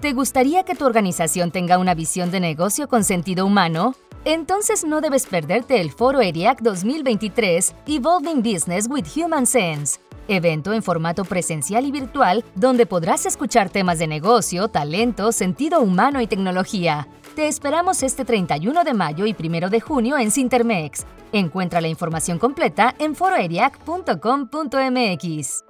¿Te 0.00 0.12
gustaría 0.14 0.62
que 0.62 0.74
tu 0.74 0.86
organización 0.86 1.50
tenga 1.50 1.76
una 1.76 1.94
visión 1.94 2.30
de 2.30 2.40
negocio 2.40 2.88
con 2.88 3.04
sentido 3.04 3.44
humano? 3.44 3.94
Entonces 4.24 4.82
no 4.82 5.02
debes 5.02 5.26
perderte 5.26 5.78
el 5.78 5.90
Foro 5.90 6.22
ERIAC 6.22 6.62
2023 6.62 7.74
Evolving 7.86 8.42
Business 8.42 8.88
with 8.88 9.04
Human 9.14 9.46
Sense, 9.46 10.00
evento 10.26 10.72
en 10.72 10.82
formato 10.82 11.26
presencial 11.26 11.84
y 11.84 11.90
virtual 11.90 12.42
donde 12.54 12.86
podrás 12.86 13.26
escuchar 13.26 13.68
temas 13.68 13.98
de 13.98 14.06
negocio, 14.06 14.68
talento, 14.68 15.32
sentido 15.32 15.82
humano 15.82 16.22
y 16.22 16.26
tecnología. 16.26 17.06
Te 17.36 17.46
esperamos 17.46 18.02
este 18.02 18.24
31 18.24 18.84
de 18.84 18.94
mayo 18.94 19.26
y 19.26 19.36
1 19.38 19.68
de 19.68 19.80
junio 19.82 20.16
en 20.16 20.30
Sintermex. 20.30 21.04
Encuentra 21.32 21.82
la 21.82 21.88
información 21.88 22.38
completa 22.38 22.94
en 22.98 23.14
foroeriac.com.mx. 23.14 25.69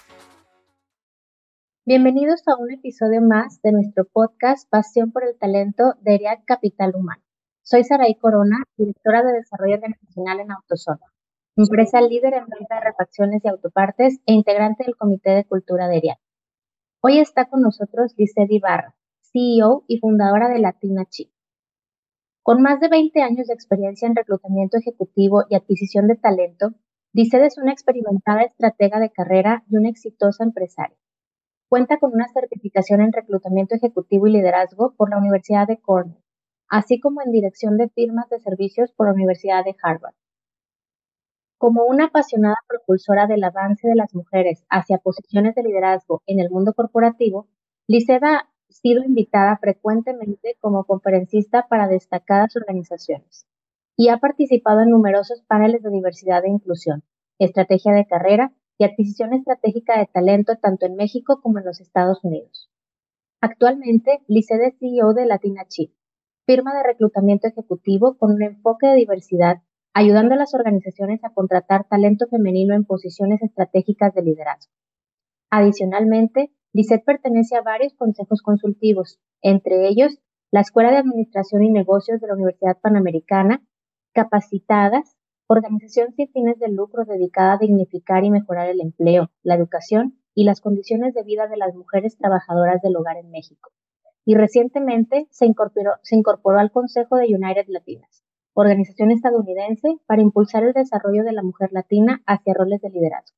Bienvenidos 1.83 2.47
a 2.47 2.57
un 2.57 2.71
episodio 2.71 3.23
más 3.23 3.59
de 3.63 3.71
nuestro 3.71 4.05
podcast 4.05 4.69
Pasión 4.69 5.11
por 5.11 5.23
el 5.23 5.35
Talento 5.35 5.95
de 6.01 6.13
ERIAC 6.13 6.45
Capital 6.45 6.93
Humano. 6.95 7.23
Soy 7.63 7.83
Saraí 7.83 8.13
Corona, 8.13 8.57
directora 8.77 9.23
de 9.23 9.33
Desarrollo 9.33 9.77
Organizacional 9.77 10.41
en 10.41 10.51
Autosola, 10.51 11.11
empresa 11.55 11.99
líder 11.99 12.35
en 12.35 12.45
venta 12.45 12.75
de 12.75 12.81
refacciones 12.81 13.43
y 13.43 13.47
autopartes 13.47 14.19
e 14.27 14.33
integrante 14.33 14.83
del 14.83 14.95
Comité 14.95 15.31
de 15.31 15.43
Cultura 15.43 15.87
de 15.87 15.97
ERIAC. 15.97 16.19
Hoy 17.01 17.17
está 17.17 17.49
con 17.49 17.63
nosotros 17.63 18.13
Licedi 18.15 18.57
Ibarra, 18.57 18.95
CEO 19.33 19.83
y 19.87 19.97
fundadora 19.97 20.49
de 20.49 20.59
Latina 20.59 21.05
Chip. 21.09 21.31
Con 22.43 22.61
más 22.61 22.79
de 22.79 22.89
20 22.89 23.23
años 23.23 23.47
de 23.47 23.55
experiencia 23.55 24.07
en 24.07 24.15
reclutamiento 24.15 24.77
ejecutivo 24.77 25.45
y 25.49 25.55
adquisición 25.55 26.07
de 26.07 26.15
talento, 26.15 26.75
Liced 27.11 27.41
es 27.41 27.57
una 27.57 27.71
experimentada 27.71 28.43
estratega 28.43 28.99
de 28.99 29.09
carrera 29.09 29.63
y 29.67 29.77
una 29.77 29.89
exitosa 29.89 30.43
empresaria. 30.43 31.00
Cuenta 31.71 31.99
con 31.99 32.13
una 32.13 32.27
certificación 32.27 32.99
en 32.99 33.13
reclutamiento 33.13 33.75
ejecutivo 33.75 34.27
y 34.27 34.33
liderazgo 34.33 34.93
por 34.97 35.09
la 35.09 35.17
Universidad 35.17 35.65
de 35.65 35.79
Cornell 35.79 36.21
así 36.67 36.99
como 36.99 37.21
en 37.21 37.31
dirección 37.31 37.77
de 37.77 37.87
firmas 37.87 38.27
de 38.29 38.41
servicios 38.41 38.91
por 38.91 39.07
la 39.07 39.13
Universidad 39.13 39.63
de 39.63 39.75
Harvard. 39.81 40.15
Como 41.57 41.85
una 41.85 42.07
apasionada 42.07 42.57
propulsora 42.67 43.25
del 43.25 43.43
avance 43.45 43.87
de 43.87 43.95
las 43.95 44.13
mujeres 44.13 44.65
hacia 44.69 44.97
posiciones 44.97 45.55
de 45.55 45.63
liderazgo 45.63 46.21
en 46.25 46.41
el 46.41 46.49
mundo 46.49 46.73
corporativo, 46.73 47.47
Liceda 47.87 48.37
ha 48.37 48.49
sido 48.69 49.03
invitada 49.03 49.57
frecuentemente 49.57 50.57
como 50.59 50.83
conferencista 50.83 51.67
para 51.69 51.87
destacadas 51.87 52.53
organizaciones 52.57 53.45
y 53.95 54.09
ha 54.09 54.17
participado 54.17 54.81
en 54.81 54.89
numerosos 54.89 55.41
paneles 55.47 55.83
de 55.83 55.89
diversidad 55.89 56.43
e 56.43 56.49
inclusión, 56.49 57.03
estrategia 57.39 57.93
de 57.93 58.07
carrera 58.07 58.53
y 58.81 58.83
adquisición 58.83 59.31
estratégica 59.33 59.99
de 59.99 60.07
talento 60.07 60.53
tanto 60.59 60.87
en 60.87 60.95
México 60.95 61.39
como 61.39 61.59
en 61.59 61.65
los 61.65 61.79
Estados 61.79 62.23
Unidos. 62.23 62.71
Actualmente, 63.39 64.23
Liceda 64.27 64.65
es 64.65 64.79
CEO 64.79 65.13
de 65.13 65.27
Latina 65.27 65.65
Chip, 65.67 65.93
firma 66.47 66.73
de 66.73 66.81
reclutamiento 66.81 67.47
ejecutivo 67.47 68.17
con 68.17 68.31
un 68.31 68.41
enfoque 68.41 68.87
de 68.87 68.95
diversidad, 68.95 69.57
ayudando 69.93 70.33
a 70.33 70.37
las 70.37 70.55
organizaciones 70.55 71.23
a 71.23 71.31
contratar 71.31 71.87
talento 71.87 72.25
femenino 72.27 72.73
en 72.73 72.85
posiciones 72.85 73.43
estratégicas 73.43 74.15
de 74.15 74.23
liderazgo. 74.23 74.73
Adicionalmente, 75.51 76.51
Lisset 76.73 77.05
pertenece 77.05 77.55
a 77.55 77.61
varios 77.61 77.93
consejos 77.93 78.41
consultivos, 78.41 79.19
entre 79.43 79.89
ellos 79.89 80.17
la 80.49 80.61
Escuela 80.61 80.89
de 80.89 80.97
Administración 80.97 81.63
y 81.63 81.69
Negocios 81.69 82.19
de 82.19 82.25
la 82.25 82.33
Universidad 82.33 82.79
Panamericana, 82.81 83.63
Capacitadas, 84.11 85.17
organización 85.51 86.13
sin 86.13 86.29
fines 86.29 86.59
de 86.59 86.69
lucro 86.69 87.05
dedicada 87.05 87.53
a 87.53 87.57
dignificar 87.57 88.23
y 88.23 88.31
mejorar 88.31 88.69
el 88.69 88.81
empleo, 88.81 89.29
la 89.43 89.55
educación 89.55 90.17
y 90.33 90.45
las 90.45 90.61
condiciones 90.61 91.13
de 91.13 91.23
vida 91.23 91.47
de 91.47 91.57
las 91.57 91.75
mujeres 91.75 92.17
trabajadoras 92.17 92.81
del 92.81 92.95
hogar 92.95 93.17
en 93.17 93.31
México 93.31 93.71
y 94.25 94.35
recientemente 94.35 95.27
se 95.31 95.45
incorporó, 95.45 96.59
al 96.59 96.71
Consejo 96.71 97.17
de 97.17 97.25
United 97.25 97.65
Latinas, 97.67 98.23
organización 98.53 99.11
estadounidense 99.11 99.99
para 100.05 100.21
impulsar 100.21 100.63
el 100.63 100.73
desarrollo 100.73 101.23
de 101.23 101.33
la 101.33 101.43
mujer 101.43 101.71
latina 101.71 102.21
hacia 102.25 102.53
roles 102.53 102.81
de 102.81 102.89
liderazgo. 102.89 103.37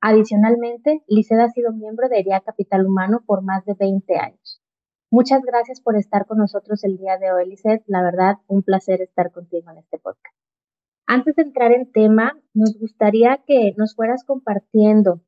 Adicionalmente, 0.00 1.02
Liceda 1.06 1.44
ha 1.44 1.50
sido 1.50 1.72
miembro 1.72 2.08
de 2.08 2.20
ERIA 2.20 2.40
Capital 2.40 2.86
Humano 2.86 3.22
por 3.26 3.42
más 3.42 3.64
de 3.66 3.74
20 3.74 4.16
años. 4.16 4.62
Muchas 5.10 5.42
gracias 5.42 5.80
por 5.80 5.96
estar 5.96 6.26
con 6.26 6.38
nosotros 6.38 6.82
el 6.84 6.96
día 6.96 7.18
de 7.18 7.32
hoy, 7.32 7.48
Liced. 7.48 7.82
La 7.86 8.02
verdad, 8.02 8.36
un 8.46 8.62
placer 8.62 9.02
estar 9.02 9.30
contigo 9.30 9.70
en 9.70 9.78
este 9.78 9.98
podcast. 9.98 10.39
Antes 11.12 11.34
de 11.34 11.42
entrar 11.42 11.72
en 11.72 11.90
tema, 11.90 12.38
nos 12.54 12.78
gustaría 12.78 13.40
que 13.44 13.74
nos 13.76 13.96
fueras 13.96 14.22
compartiendo 14.22 15.20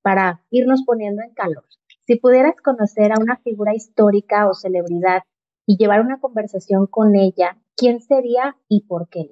para 0.00 0.40
irnos 0.48 0.84
poniendo 0.86 1.20
en 1.22 1.34
calor. 1.34 1.66
Si 2.06 2.16
pudieras 2.16 2.54
conocer 2.64 3.12
a 3.12 3.20
una 3.20 3.36
figura 3.36 3.74
histórica 3.74 4.48
o 4.48 4.54
celebridad 4.54 5.20
y 5.66 5.76
llevar 5.76 6.00
una 6.00 6.18
conversación 6.18 6.86
con 6.86 7.14
ella, 7.14 7.58
¿quién 7.76 8.00
sería 8.00 8.56
y 8.68 8.86
por 8.86 9.06
qué? 9.10 9.30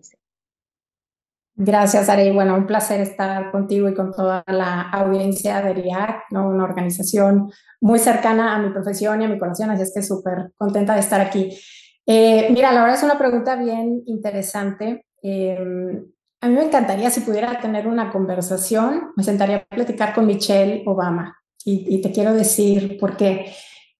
Gracias, 1.55 2.11
Ari. 2.11 2.31
Bueno, 2.31 2.57
un 2.57 2.67
placer 2.67 3.01
estar 3.01 3.51
contigo 3.51 3.89
y 3.89 3.95
con 3.95 4.13
toda 4.13 4.45
la 4.49 4.83
audiencia 4.83 5.63
de 5.63 5.73
RIAC, 5.73 6.25
¿no? 6.31 6.47
una 6.47 6.65
organización 6.65 7.51
muy 7.81 7.99
cercana 7.99 8.55
a 8.55 8.59
mi 8.59 8.69
profesión 8.69 9.23
y 9.23 9.25
a 9.25 9.29
mi 9.29 9.39
corazón, 9.39 9.71
así 9.71 9.85
es 9.85 9.95
que 9.95 10.03
súper 10.03 10.53
contenta 10.59 10.93
de 10.93 11.01
estar 11.01 11.23
aquí. 11.23 11.59
Eh, 12.05 12.51
mira, 12.53 12.71
la 12.71 12.83
verdad 12.83 12.99
es 12.99 13.03
una 13.03 13.17
pregunta 13.17 13.57
bien 13.57 14.03
interesante. 14.05 15.07
Em, 15.23 16.05
a 16.41 16.49
mí 16.49 16.55
me 16.55 16.65
encantaría 16.65 17.11
si 17.11 17.21
pudiera 17.21 17.61
tener 17.61 17.87
una 17.87 18.11
conversación, 18.11 19.13
me 19.17 19.23
sentaría 19.23 19.57
a 19.57 19.65
platicar 19.65 20.15
con 20.15 20.27
Michelle 20.27 20.83
Obama 20.87 21.37
y, 21.65 22.01
te 22.01 22.11
quiero 22.11 22.33
decir 22.33 22.99
por 22.99 23.17
qué. 23.17 23.53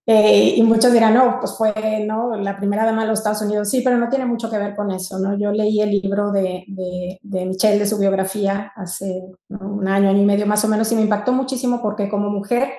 Eh, 0.07 0.55
y 0.57 0.63
muchos 0.63 0.93
dirán, 0.93 1.15
no, 1.15 1.37
pues 1.39 1.55
fue 1.57 2.05
¿no? 2.07 2.35
la 2.37 2.57
primera 2.57 2.85
dama 2.87 3.03
de 3.03 3.09
los 3.09 3.21
Estados 3.21 3.43
Unidos. 3.43 3.69
Sí, 3.71 3.83
pero 3.85 3.99
no 3.99 4.09
tiene 4.09 4.25
mucho 4.25 4.51
que 4.51 4.59
ver 4.59 4.75
con 4.75 4.91
eso. 4.91 5.19
¿no? 5.19 5.39
Yo 5.39 5.53
leí 5.53 5.81
el 5.83 5.91
libro 5.91 6.33
de, 6.33 6.65
de, 7.23 7.47
Michelle, 7.47 7.79
de 7.79 7.87
su 7.87 7.99
biografía, 7.99 8.73
hace 8.75 9.23
un 9.49 9.87
año, 9.87 10.09
año 10.09 10.23
y 10.23 10.25
medio 10.25 10.47
más 10.47 10.65
o 10.65 10.69
menos, 10.69 10.91
y 10.91 10.97
me 10.97 11.03
impactó 11.03 11.33
muchísimo 11.33 11.81
porque 11.83 12.09
como 12.09 12.31
mujer 12.31 12.71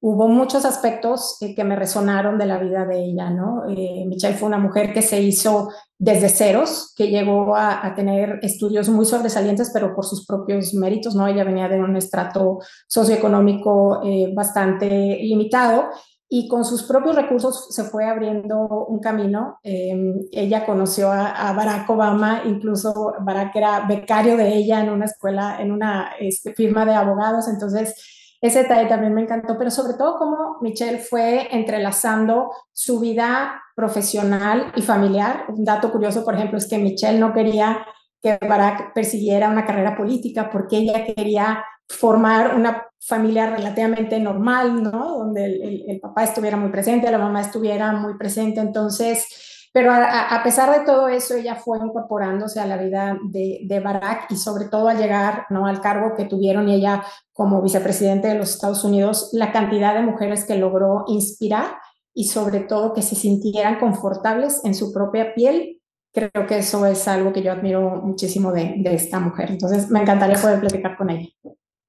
hubo 0.00 0.28
muchos 0.28 0.64
aspectos 0.64 1.38
eh, 1.40 1.54
que 1.54 1.64
me 1.64 1.76
resonaron 1.76 2.38
de 2.38 2.46
la 2.46 2.58
vida 2.58 2.84
de 2.84 3.04
ella, 3.04 3.30
¿no? 3.30 3.64
Eh, 3.68 4.04
Michelle 4.06 4.36
fue 4.36 4.48
una 4.48 4.58
mujer 4.58 4.92
que 4.92 5.02
se 5.02 5.20
hizo 5.20 5.68
desde 5.98 6.28
ceros, 6.28 6.92
que 6.96 7.08
llegó 7.08 7.56
a, 7.56 7.94
tener 7.94 8.38
estudios 8.42 8.88
muy 8.88 9.06
sobresalientes, 9.06 9.70
pero 9.72 9.94
por 9.94 10.04
sus 10.04 10.26
propios 10.26 10.74
méritos, 10.74 11.14
¿no? 11.14 11.26
Ella 11.26 11.44
venía 11.44 11.68
de 11.68 11.80
un 11.80 11.96
estrato 11.96 12.58
socioeconómico 12.86 14.02
eh, 14.04 14.32
bastante 14.34 14.88
limitado 15.22 15.86
y 16.28 16.48
con 16.48 16.64
sus 16.64 16.82
propios 16.82 17.14
recursos 17.14 17.68
se 17.70 17.84
fue 17.84 18.04
abriendo 18.04 18.86
un 18.88 18.98
camino. 18.98 19.58
Em, 19.62 20.20
ella 20.32 20.66
conoció 20.66 21.10
a, 21.10 21.52
Barack 21.52 21.88
Obama, 21.88 22.42
incluso 22.44 23.14
Barack 23.20 23.54
era 23.56 23.86
becario 23.86 24.36
de 24.36 24.54
ella 24.54 24.80
en 24.82 24.90
una 24.90 25.04
escuela, 25.04 25.58
en 25.60 25.72
una 25.72 26.10
este, 26.18 26.52
firma 26.52 26.84
de 26.84 26.94
abogados, 26.94 27.48
entonces 27.48 27.94
ese 28.40 28.62
detalle 28.62 28.88
también 28.88 29.14
me 29.14 29.22
encantó, 29.22 29.56
pero 29.58 29.70
sobre 29.70 29.94
todo 29.94 30.18
cómo 30.18 30.58
Michelle 30.60 30.98
fue 30.98 31.48
entrelazando 31.54 32.50
su 32.72 33.00
vida 33.00 33.62
profesional 33.74 34.72
y 34.76 34.82
familiar. 34.82 35.44
Un 35.48 35.64
dato 35.64 35.90
curioso, 35.90 36.24
por 36.24 36.34
ejemplo, 36.34 36.58
es 36.58 36.68
que 36.68 36.78
Michelle 36.78 37.18
no 37.18 37.32
quería 37.32 37.86
que 38.20 38.38
Barack 38.40 38.92
persiguiera 38.94 39.48
una 39.50 39.66
carrera 39.66 39.96
política 39.96 40.50
porque 40.50 40.78
ella 40.78 41.04
quería 41.04 41.64
formar 41.88 42.56
una 42.56 42.86
familia 42.98 43.50
relativamente 43.50 44.18
normal, 44.18 44.82
¿no? 44.82 45.18
Donde 45.18 45.44
el, 45.44 45.84
el 45.88 46.00
papá 46.00 46.24
estuviera 46.24 46.56
muy 46.56 46.70
presente, 46.70 47.10
la 47.10 47.18
mamá 47.18 47.40
estuviera 47.40 47.92
muy 47.92 48.16
presente. 48.16 48.60
Entonces, 48.60 49.55
pero 49.76 49.92
a, 49.92 50.40
pesar 50.42 50.72
de 50.72 50.86
todo 50.86 51.06
eso, 51.06 51.34
ella 51.34 51.54
fue 51.54 51.76
incorporándose 51.76 52.58
a 52.58 52.66
la 52.66 52.78
vida 52.78 53.18
de, 53.24 53.60
de, 53.62 53.80
Barack 53.80 54.30
y 54.30 54.36
sobre 54.36 54.70
todo 54.70 54.88
al 54.88 54.96
llegar 54.96 55.44
¿no? 55.50 55.66
al 55.66 55.82
cargo 55.82 56.14
que 56.16 56.24
tuvieron 56.24 56.66
y 56.66 56.76
ella 56.76 57.04
como 57.34 57.60
vicepresidente 57.60 58.26
de 58.26 58.36
los 58.36 58.54
Estados 58.54 58.84
Unidos, 58.84 59.28
la 59.34 59.52
cantidad 59.52 59.92
de 59.92 60.00
mujeres 60.00 60.46
que 60.46 60.56
logró 60.56 61.04
inspirar 61.08 61.76
y 62.14 62.28
sobre 62.28 62.60
todo 62.60 62.94
que 62.94 63.02
se 63.02 63.16
sintieran 63.16 63.78
confortables 63.78 64.64
en 64.64 64.74
su 64.74 64.94
propia 64.94 65.34
piel. 65.34 65.82
Creo 66.10 66.46
que 66.48 66.56
eso 66.56 66.86
es 66.86 67.06
algo 67.06 67.34
que 67.34 67.42
yo 67.42 67.52
admiro 67.52 68.00
muchísimo 68.02 68.52
de, 68.52 68.76
de 68.78 68.94
esta 68.94 69.20
mujer. 69.20 69.50
Entonces, 69.50 69.90
me 69.90 70.00
encantaría 70.00 70.40
poder 70.40 70.58
platicar 70.58 70.96
con 70.96 71.10
ella. 71.10 71.28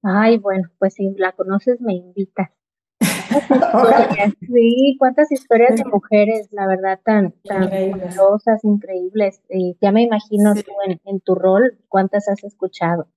Ay, 0.02 0.36
bueno, 0.36 0.68
pues 0.78 0.92
si 0.92 1.14
la 1.16 1.32
conoces, 1.32 1.80
me 1.80 1.94
invitas. 1.94 2.50
Sí, 4.46 4.96
cuántas 4.98 5.30
historias 5.32 5.76
de 5.76 5.84
mujeres, 5.84 6.48
la 6.52 6.66
verdad, 6.66 7.00
tan, 7.04 7.32
tan 7.44 7.64
increíbles. 7.64 8.16
increíbles. 8.62 9.42
Y 9.48 9.76
ya 9.80 9.92
me 9.92 10.02
imagino 10.02 10.54
tú 10.54 10.72
en, 11.04 11.20
tu 11.20 11.34
rol, 11.34 11.78
cuántas 11.88 12.28
has 12.28 12.42
escuchado. 12.44 13.08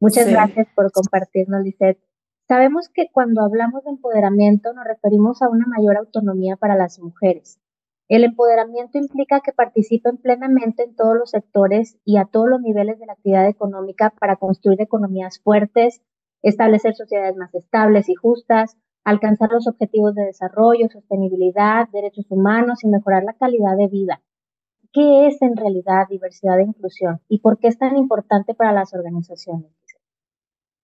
Muchas 0.00 0.28
gracias 0.28 0.68
por 0.74 0.90
compartirnos, 0.90 1.62
Lisette. 1.62 2.00
Sabemos 2.48 2.88
que 2.88 3.08
cuando 3.12 3.42
hablamos 3.42 3.84
de 3.84 3.90
empoderamiento 3.90 4.72
nos 4.72 4.84
referimos 4.84 5.42
a 5.42 5.48
una 5.48 5.66
mayor 5.66 5.96
autonomía 5.96 6.56
para 6.56 6.76
las 6.76 6.98
mujeres. 6.98 7.58
El 8.08 8.24
empoderamiento 8.24 8.98
implica 8.98 9.40
que 9.40 9.52
participen 9.52 10.18
plenamente 10.18 10.82
en 10.82 10.94
todos 10.94 11.16
los 11.16 11.30
sectores 11.30 11.98
y 12.04 12.18
a 12.18 12.26
todos 12.26 12.48
los 12.48 12.60
niveles 12.60 12.98
de 12.98 13.06
la 13.06 13.14
actividad 13.14 13.48
económica 13.48 14.10
para 14.18 14.36
construir 14.36 14.82
economías 14.82 15.40
fuertes, 15.40 16.02
establecer 16.42 16.94
sociedades 16.94 17.36
más 17.36 17.54
estables 17.54 18.08
y 18.08 18.14
justas, 18.14 18.76
alcanzar 19.04 19.50
los 19.50 19.66
objetivos 19.66 20.14
de 20.14 20.24
desarrollo, 20.24 20.88
sostenibilidad, 20.90 21.88
derechos 21.92 22.26
humanos 22.28 22.84
y 22.84 22.88
mejorar 22.88 23.24
la 23.24 23.34
calidad 23.34 23.76
de 23.76 23.88
vida. 23.88 24.22
¿Qué 24.92 25.26
es 25.26 25.40
en 25.42 25.56
realidad 25.56 26.06
diversidad 26.08 26.60
e 26.60 26.64
inclusión 26.64 27.20
y 27.28 27.38
por 27.38 27.58
qué 27.58 27.68
es 27.68 27.78
tan 27.78 27.96
importante 27.96 28.54
para 28.54 28.72
las 28.72 28.92
organizaciones? 28.94 29.70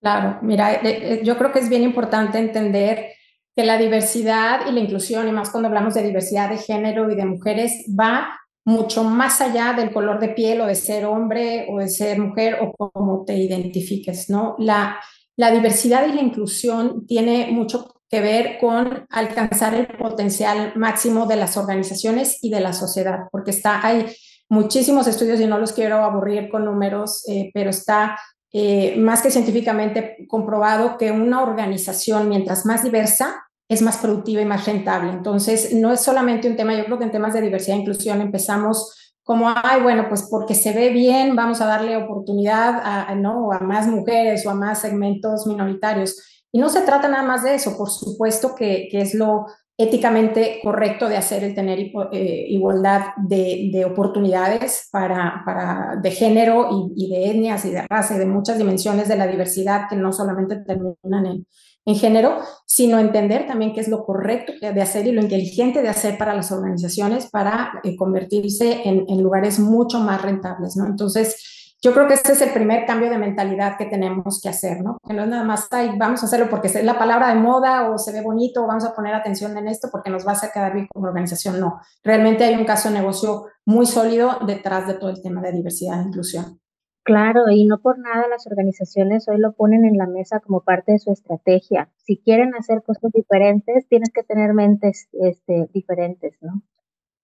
Claro, 0.01 0.39
mira, 0.43 0.75
eh, 0.75 0.81
eh, 0.85 1.21
yo 1.25 1.37
creo 1.37 1.53
que 1.53 1.59
es 1.59 1.69
bien 1.69 1.83
importante 1.83 2.39
entender 2.39 3.13
que 3.55 3.65
la 3.65 3.77
diversidad 3.77 4.61
y 4.69 4.73
la 4.73 4.81
inclusión, 4.81 5.27
y 5.29 5.33
más 5.33 5.51
cuando 5.51 5.69
hablamos 5.69 5.95
de 5.95 6.05
diversidad 6.05 6.49
de 6.49 6.59
género 6.59 7.11
y 7.11 7.17
de 7.17 7.27
mujeres, 7.27 7.85
va 7.99 8.29
mucho 8.65 9.03
más 9.03 9.41
allá 9.41 9.73
del 9.73 9.91
color 9.93 10.21
de 10.21 10.29
piel 10.29 10.61
o 10.61 10.67
de 10.67 10.75
ser 10.75 11.05
hombre 11.07 11.67
o 11.71 11.79
de 11.79 11.89
ser 11.89 12.21
mujer 12.21 12.59
o 12.61 12.73
cómo 12.73 13.25
te 13.25 13.37
identifiques, 13.37 14.31
¿no? 14.31 14.55
La, 14.59 15.01
la 15.37 15.51
diversidad 15.51 16.07
y 16.07 16.13
la 16.13 16.21
inclusión 16.21 17.07
tiene 17.07 17.49
mucho 17.51 17.98
que 18.11 18.21
ver 18.21 18.59
con 18.59 19.07
alcanzar 19.11 19.75
el 19.75 19.87
potencial 19.87 20.73
máximo 20.77 21.27
de 21.27 21.37
las 21.37 21.57
organizaciones 21.57 22.39
y 22.43 22.51
de 22.51 22.61
la 22.61 22.73
sociedad, 22.73 23.29
porque 23.31 23.51
está, 23.51 23.87
hay 23.87 24.07
muchísimos 24.49 25.07
estudios 25.07 25.41
y 25.41 25.47
no 25.47 25.59
los 25.59 25.73
quiero 25.73 25.97
aburrir 25.97 26.49
con 26.49 26.65
números, 26.65 27.23
eh, 27.29 27.51
pero 27.53 27.71
está 27.71 28.19
eh, 28.53 28.97
más 28.97 29.21
que 29.21 29.31
científicamente 29.31 30.27
comprobado 30.27 30.97
que 30.97 31.11
una 31.11 31.43
organización, 31.43 32.29
mientras 32.29 32.65
más 32.65 32.83
diversa, 32.83 33.45
es 33.69 33.83
más 33.83 33.99
productiva 33.99 34.41
y 34.41 34.47
más 34.47 34.65
rentable. 34.65 35.13
Entonces, 35.13 35.75
no 35.75 35.93
es 35.93 36.01
solamente 36.01 36.49
un 36.49 36.57
tema, 36.57 36.75
yo 36.75 36.87
creo 36.87 36.99
que 36.99 37.05
en 37.05 37.11
temas 37.11 37.35
de 37.35 37.43
diversidad 37.43 37.77
e 37.77 37.81
inclusión 37.81 38.23
empezamos 38.23 38.95
como, 39.23 39.53
ay, 39.55 39.83
bueno, 39.83 40.07
pues 40.09 40.27
porque 40.31 40.55
se 40.55 40.73
ve 40.73 40.89
bien, 40.89 41.37
vamos 41.37 41.61
a 41.61 41.67
darle 41.67 41.99
oportunidad 41.99 43.15
¿no? 43.17 43.53
a 43.53 43.59
más 43.59 43.87
mujeres 43.87 44.47
o 44.47 44.51
a 44.51 44.55
más 44.55 44.81
segmentos 44.81 45.47
minoritarios. 45.47 46.38
Y 46.53 46.59
no 46.59 46.69
se 46.69 46.83
trata 46.83 47.09
nada 47.09 47.23
más 47.23 47.45
de 47.45 47.55
eso, 47.55 47.77
por 47.77 47.91
supuesto 47.91 48.55
que, 48.55 48.89
que 48.91 49.01
es 49.01 49.15
lo 49.15 49.47
éticamente 49.81 50.59
correcto 50.63 51.09
de 51.09 51.17
hacer 51.17 51.45
el 51.45 51.55
tener 51.55 51.79
eh, 51.79 52.47
igualdad 52.49 53.13
de, 53.17 53.71
de, 53.73 53.85
oportunidades 53.85 54.89
para, 54.91 55.43
para, 55.45 55.97
de 56.03 56.11
género 56.11 56.69
y, 56.97 57.05
y, 57.05 57.11
de 57.11 57.31
etnias 57.31 57.65
y 57.65 57.71
de 57.71 57.87
raza 57.89 58.17
y 58.17 58.19
de 58.19 58.27
muchas 58.27 58.59
dimensiones 58.59 59.07
de 59.07 59.17
la 59.17 59.29
diversidad 59.29 59.83
que 59.89 59.95
no 59.95 60.13
solamente 60.13 60.57
terminan 60.57 61.27
en, 61.27 61.47
en 61.89 61.95
género, 61.95 62.41
sino 62.67 62.99
entender 62.99 63.47
también 63.47 63.73
qué 63.73 63.81
es 63.81 63.89
lo 63.89 64.05
correcto 64.05 64.53
de 64.61 64.83
hacer 64.83 65.07
y 65.07 65.13
lo 65.13 65.23
inteligente 65.23 65.81
de 65.81 65.89
hacer 65.89 66.19
para 66.19 66.35
las 66.35 66.51
organizaciones 66.51 67.31
para 67.31 67.81
eh, 67.83 67.97
convertirse 67.97 68.83
en, 68.85 69.07
en, 69.09 69.23
lugares 69.23 69.61
mucho 69.61 70.01
más 70.01 70.21
rentables, 70.21 70.77
¿no? 70.77 70.87
Entonces, 70.87 71.58
yo 71.81 71.95
creo 71.95 72.09
que 72.09 72.15
ese 72.15 72.33
es 72.33 72.43
el 72.43 72.51
primer 72.51 72.87
cambio 72.87 73.09
de 73.09 73.19
mentalidad 73.19 73.77
que 73.77 73.87
tenemos 73.87 74.41
que 74.43 74.49
hacer, 74.49 74.83
¿no? 74.83 74.99
Que 75.07 75.15
no 75.15 75.23
es 75.23 75.29
nada 75.29 75.45
más, 75.45 75.69
ay, 75.71 75.93
vamos 75.97 76.23
a 76.23 76.27
hacerlo 76.27 76.49
porque 76.51 76.67
es 76.67 76.85
la 76.85 76.99
palabra 76.99 77.29
de 77.29 77.41
moda 77.41 77.91
o 77.91 77.99
se 77.99 78.13
ve 78.13 78.21
bonito, 78.21 78.65
o 78.65 78.67
vamos 78.67 78.85
a 78.85 78.95
poner 78.95 79.15
atención 79.15 79.57
en 79.57 79.69
esto 79.69 79.89
porque 79.93 80.11
nos 80.11 80.27
va 80.27 80.33
a 80.33 80.53
quedar 80.53 80.75
bien 80.75 80.89
como 80.93 81.07
organización. 81.07 81.61
No, 81.61 81.81
realmente 82.03 82.45
hay 82.45 82.57
un 82.57 82.65
caso 82.65 82.89
de 82.89 82.99
negocio 82.99 83.47
muy 83.65 83.87
sólido 83.87 84.39
detrás 84.47 84.89
de 84.89 84.95
todo 84.95 85.11
el 85.11 85.23
tema 85.23 85.41
de 85.41 85.53
diversidad 85.53 86.01
e 86.01 86.09
inclusión. 86.09 86.61
Claro, 87.05 87.49
y 87.49 87.65
no 87.65 87.81
por 87.81 87.99
nada 87.99 88.29
las 88.29 88.47
organizaciones 88.47 89.29
hoy 89.29 89.39
lo 89.39 89.53
ponen 89.53 89.87
en 89.87 89.97
la 89.97 90.07
mesa 90.07 90.41
como 90.41 90.63
parte 90.63 90.93
de 90.93 90.99
su 90.99 91.11
estrategia. 91.11 91.89
Si 91.97 92.19
quieren 92.19 92.55
hacer 92.55 92.83
cosas 92.83 93.11
diferentes, 93.13 93.89
tienes 93.89 94.11
que 94.13 94.25
tener 94.25 94.53
mentes 94.53 95.09
este, 95.13 95.71
diferentes, 95.73 96.37
¿no? 96.43 96.63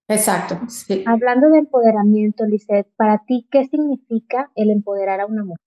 Exacto. 0.08 0.60
Hablando 1.06 1.48
de 1.50 1.58
empoderamiento, 1.58 2.44
Lisette, 2.44 2.88
para 2.96 3.22
ti, 3.26 3.48
¿qué 3.50 3.64
significa 3.64 4.50
el 4.54 4.70
empoderar 4.70 5.20
a 5.20 5.26
una 5.26 5.44
mujer? 5.44 5.64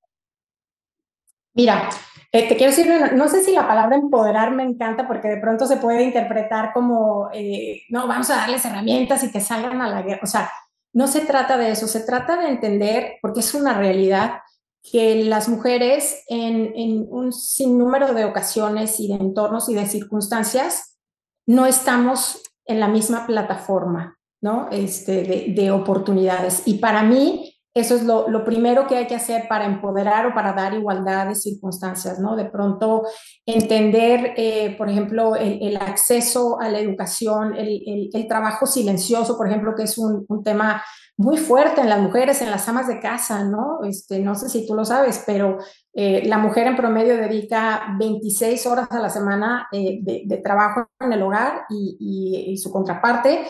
Mira, 1.55 1.89
eh, 2.31 2.47
te 2.47 2.55
quiero 2.55 2.71
decir, 2.71 2.87
no 3.15 3.27
sé 3.27 3.43
si 3.43 3.51
la 3.51 3.67
palabra 3.67 3.95
empoderar 3.95 4.51
me 4.51 4.61
encanta 4.61 5.07
porque 5.07 5.27
de 5.27 5.37
pronto 5.37 5.65
se 5.65 5.77
puede 5.77 6.03
interpretar 6.03 6.71
como, 6.71 7.29
eh, 7.33 7.81
no, 7.89 8.07
vamos 8.07 8.29
a 8.29 8.35
darles 8.35 8.63
herramientas 8.63 9.23
y 9.23 9.31
que 9.31 9.41
salgan 9.41 9.81
a 9.81 9.89
la 9.89 10.03
guerra. 10.03 10.21
O 10.21 10.27
sea, 10.27 10.51
no 10.93 11.07
se 11.07 11.21
trata 11.21 11.57
de 11.57 11.71
eso, 11.71 11.87
se 11.87 12.01
trata 12.01 12.37
de 12.37 12.49
entender, 12.49 13.13
porque 13.23 13.39
es 13.39 13.55
una 13.55 13.73
realidad, 13.73 14.41
que 14.83 15.23
las 15.25 15.49
mujeres 15.49 16.23
en, 16.27 16.73
en 16.75 17.07
un 17.09 17.33
sinnúmero 17.33 18.13
de 18.13 18.25
ocasiones 18.25 18.99
y 18.99 19.07
de 19.07 19.15
entornos 19.15 19.67
y 19.67 19.73
de 19.73 19.85
circunstancias 19.85 20.97
no 21.45 21.65
estamos 21.65 22.41
en 22.65 22.79
la 22.79 22.87
misma 22.87 23.25
plataforma. 23.25 24.16
¿No? 24.47 24.69
Este, 24.71 25.53
de, 25.53 25.71
oportunidades. 25.71 26.63
Y 26.65 26.75
para 26.75 27.03
mí, 27.03 27.46
eso 27.79 27.95
es 27.95 28.03
lo, 28.03 28.43
primero 28.43 28.87
que 28.87 28.97
hay 28.97 29.07
que 29.07 29.15
hacer 29.15 29.47
para 29.47 29.65
empoderar 29.65 30.25
o 30.25 30.33
para 30.33 30.53
dar 30.53 30.73
igualdad 30.73 31.27
de 31.27 31.35
circunstancias, 31.35 32.19
¿no? 32.19 32.35
De 32.35 32.45
pronto 32.45 33.03
entender, 33.45 34.33
eh, 34.37 34.75
por 34.77 34.89
ejemplo, 34.89 35.35
el, 35.35 35.77
acceso 35.77 36.59
a 36.59 36.69
la 36.69 36.79
educación, 36.79 37.55
el, 37.55 38.09
trabajo 38.27 38.65
silencioso, 38.65 39.37
por 39.37 39.47
ejemplo, 39.47 39.73
que 39.75 39.83
es 39.83 39.97
un, 39.97 40.25
tema 40.43 40.83
muy 41.17 41.37
fuerte 41.37 41.81
en 41.81 41.89
las 41.89 41.99
mujeres, 41.99 42.41
en 42.41 42.51
las 42.51 42.67
amas 42.69 42.87
de 42.87 42.99
casa, 42.99 43.43
¿no? 43.43 43.79
Este, 43.83 44.19
no 44.19 44.35
sé 44.35 44.49
si 44.49 44.67
tú 44.67 44.75
lo 44.75 44.85
sabes, 44.85 45.23
pero 45.25 45.57
eh, 45.93 46.23
la 46.25 46.37
mujer 46.37 46.67
en 46.67 46.75
promedio 46.75 47.17
dedica 47.17 47.95
26 47.97 48.67
horas 48.67 48.87
a 48.91 48.99
la 48.99 49.09
semana 49.09 49.67
eh, 49.71 49.99
de, 50.01 50.37
trabajo 50.37 50.87
en 50.99 51.13
el 51.13 51.23
hogar 51.23 51.63
y, 51.69 52.55
su 52.61 52.71
contraparte 52.71 53.45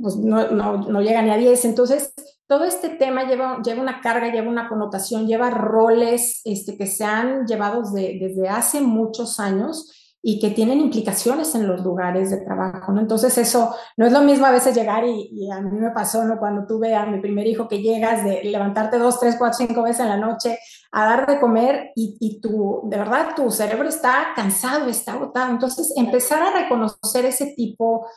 pues 0.00 0.16
no, 0.16 0.50
no, 0.50 0.76
no, 0.78 1.00
llega 1.00 1.22
ni 1.22 1.30
a 1.30 1.36
10. 1.36 1.64
Entonces, 1.64 2.14
todo 2.50 2.64
este 2.64 2.88
tema 2.88 3.28
lleva, 3.28 3.62
lleva 3.62 3.80
una 3.80 4.00
carga, 4.00 4.26
lleva 4.26 4.50
una 4.50 4.68
connotación, 4.68 5.28
lleva 5.28 5.50
roles 5.50 6.40
este, 6.44 6.76
que 6.76 6.88
se 6.88 7.04
han 7.04 7.46
llevado 7.46 7.82
desde 7.92 8.48
hace 8.48 8.80
muchos 8.80 9.38
años 9.38 10.16
y 10.20 10.40
que 10.40 10.50
tienen 10.50 10.80
implicaciones 10.80 11.54
en 11.54 11.68
los 11.68 11.84
lugares 11.84 12.28
de 12.32 12.38
trabajo, 12.38 12.90
¿no? 12.90 13.00
Entonces 13.00 13.38
eso 13.38 13.72
no 13.96 14.04
es 14.04 14.12
lo 14.12 14.22
mismo 14.22 14.46
a 14.46 14.50
veces 14.50 14.74
llegar 14.74 15.04
y, 15.04 15.30
y, 15.30 15.48
a 15.48 15.60
mí 15.60 15.78
me 15.78 15.92
pasó, 15.92 16.24
¿no? 16.24 16.40
Cuando 16.40 16.66
tuve 16.66 16.92
a 16.92 17.06
mi 17.06 17.20
primer 17.20 17.46
hijo 17.46 17.68
que 17.68 17.82
llegas 17.82 18.24
de 18.24 18.42
levantarte 18.42 18.98
dos, 18.98 19.20
tres, 19.20 19.36
cuatro, 19.38 19.64
cinco 19.64 19.84
veces 19.84 20.00
en 20.00 20.08
la 20.08 20.16
noche 20.16 20.58
a 20.90 21.04
dar 21.04 21.26
de 21.28 21.38
comer 21.38 21.92
y, 21.94 22.16
y 22.18 22.40
tu, 22.40 22.80
de 22.82 22.98
verdad, 22.98 23.28
tu 23.36 23.48
cerebro 23.52 23.88
está 23.88 24.32
cansado, 24.34 24.88
está 24.88 25.12
agotado. 25.12 25.52
Entonces 25.52 25.92
empezar 25.96 26.42
a 26.42 26.62
reconocer 26.62 27.26
ese 27.26 27.54
tipo 27.56 28.06
de, 28.06 28.08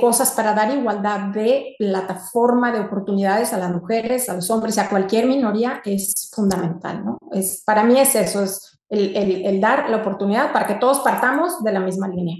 cosas 0.00 0.32
para 0.32 0.54
dar 0.54 0.74
igualdad 0.76 1.32
de 1.32 1.74
plataforma 1.78 2.72
de 2.72 2.80
oportunidades 2.80 3.52
a 3.52 3.58
las 3.58 3.72
mujeres, 3.72 4.28
a 4.28 4.34
los 4.34 4.50
hombres, 4.50 4.78
a 4.78 4.88
cualquier 4.88 5.26
minoría 5.26 5.80
es 5.84 6.30
fundamental, 6.34 7.04
¿no? 7.04 7.18
Es, 7.32 7.62
para 7.64 7.84
mí 7.84 7.98
es 7.98 8.14
eso, 8.14 8.42
es 8.42 8.78
el, 8.88 9.60
dar 9.60 9.90
la 9.90 9.98
oportunidad 9.98 10.52
para 10.52 10.66
que 10.66 10.74
todos 10.74 11.00
partamos 11.00 11.62
de 11.62 11.72
la 11.72 11.80
misma 11.80 12.08
línea. 12.08 12.36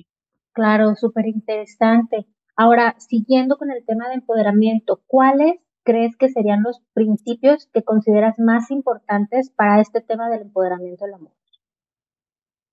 Claro, 0.52 0.94
súper 0.96 1.26
interesante. 1.26 2.26
Ahora, 2.56 2.96
siguiendo 2.98 3.58
con 3.58 3.70
el 3.70 3.84
tema 3.84 4.08
de 4.08 4.14
empoderamiento, 4.14 5.02
¿cuáles 5.06 5.60
crees 5.82 6.16
que 6.16 6.28
serían 6.28 6.62
los 6.62 6.80
principios 6.94 7.68
que 7.72 7.82
consideras 7.82 8.38
más 8.38 8.70
importantes 8.70 9.50
para 9.50 9.80
este 9.80 10.00
tema 10.00 10.28
del 10.30 10.42
empoderamiento 10.42 11.04
de 11.04 11.10
la 11.10 11.18
mujer? 11.18 11.36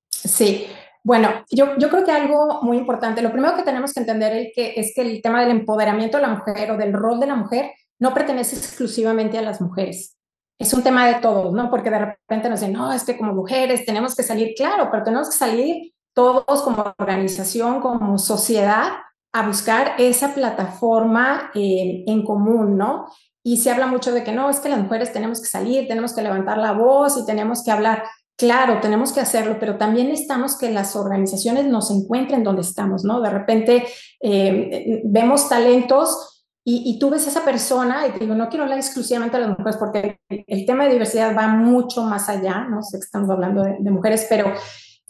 Sí, 0.10 0.68
bueno, 1.04 1.30
yo, 1.52 1.78
yo 1.78 1.90
creo 1.90 2.06
que 2.06 2.12
algo 2.12 2.62
muy 2.62 2.78
importante, 2.78 3.22
lo 3.22 3.32
primero 3.32 3.56
que 3.56 3.64
tenemos 3.64 3.94
que 3.94 4.00
entender 4.00 4.34
es 4.34 4.52
que, 4.56 4.74
es 4.78 4.94
que 4.96 5.02
el 5.02 5.22
tema 5.22 5.42
del 5.42 5.52
empoderamiento 5.52 6.18
de 6.18 6.24
la 6.24 6.30
mujer 6.30 6.72
o 6.72 6.78
del 6.78 6.94
rol 6.94 7.20
de 7.20 7.28
la 7.28 7.36
mujer 7.36 7.72
no 8.00 8.14
pertenece 8.14 8.56
exclusivamente 8.56 9.38
a 9.38 9.42
las 9.42 9.60
mujeres. 9.60 10.18
Es 10.58 10.74
un 10.74 10.82
tema 10.82 11.08
de 11.08 11.16
todos, 11.16 11.52
¿no? 11.54 11.70
Porque 11.70 11.90
de 11.90 12.00
repente 12.00 12.50
nos 12.50 12.62
dicen, 12.62 12.74
no, 12.74 12.94
es 12.94 13.04
que 13.04 13.18
como 13.18 13.34
mujeres 13.34 13.86
tenemos 13.86 14.16
que 14.16 14.24
salir, 14.24 14.54
claro, 14.56 14.90
pero 14.92 15.04
tenemos 15.04 15.30
que 15.30 15.36
salir 15.36 15.94
todos 16.14 16.62
como 16.62 16.94
organización, 16.98 17.82
como 17.82 18.18
sociedad, 18.18 18.94
a 19.34 19.48
buscar 19.48 19.96
esa 19.98 20.34
plataforma 20.34 21.52
eh, 21.56 22.04
en 22.08 22.24
común, 22.24 22.78
¿no? 22.78 23.08
Y 23.44 23.58
se 23.58 23.72
habla 23.72 23.88
mucho 23.88 24.14
de 24.14 24.24
que 24.24 24.32
no, 24.32 24.50
es 24.50 24.60
que 24.60 24.70
las 24.70 24.80
mujeres 24.80 25.12
tenemos 25.12 25.42
que 25.42 25.48
salir, 25.48 25.88
tenemos 25.88 26.14
que 26.14 26.22
levantar 26.22 26.58
la 26.60 26.72
voz 26.72 27.18
y 27.18 27.26
tenemos 27.26 27.64
que 27.64 27.72
hablar. 27.72 28.04
Claro, 28.36 28.80
tenemos 28.82 29.13
que 29.13 29.20
hacerlo, 29.20 29.58
pero 29.60 29.78
también 29.78 30.08
necesitamos 30.08 30.58
que 30.58 30.72
las 30.72 30.96
organizaciones 30.96 31.66
nos 31.66 31.92
encuentren 31.92 32.44
donde 32.44 32.63
estamos, 32.63 33.04
¿no? 33.04 33.22
De 33.22 33.30
repente 33.30 33.86
eh, 34.20 35.02
vemos 35.06 35.48
talentos 35.48 36.34
y, 36.66 36.98
tú 36.98 37.10
ves 37.10 37.28
a 37.28 37.30
esa 37.30 37.44
persona 37.44 38.08
y 38.08 38.12
te 38.12 38.20
digo, 38.20 38.36
no 38.36 38.48
quiero 38.48 38.63
hablar 38.63 38.80
exclusivamente 38.80 39.38
de 39.38 39.48
las 39.48 39.60
mujeres 39.60 39.78
porque 39.78 40.20
el, 40.30 40.66
tema 40.66 40.86
de 40.86 40.94
diversidad 40.94 41.36
va 41.36 41.48
mucho 41.48 42.04
más 42.04 42.30
allá, 42.30 42.66
no 42.70 42.82
sé 42.82 43.00
que 43.00 43.04
estamos 43.04 43.30
hablando 43.30 43.63
de, 43.63 43.92
mujeres, 43.92 44.25
pero 44.30 44.54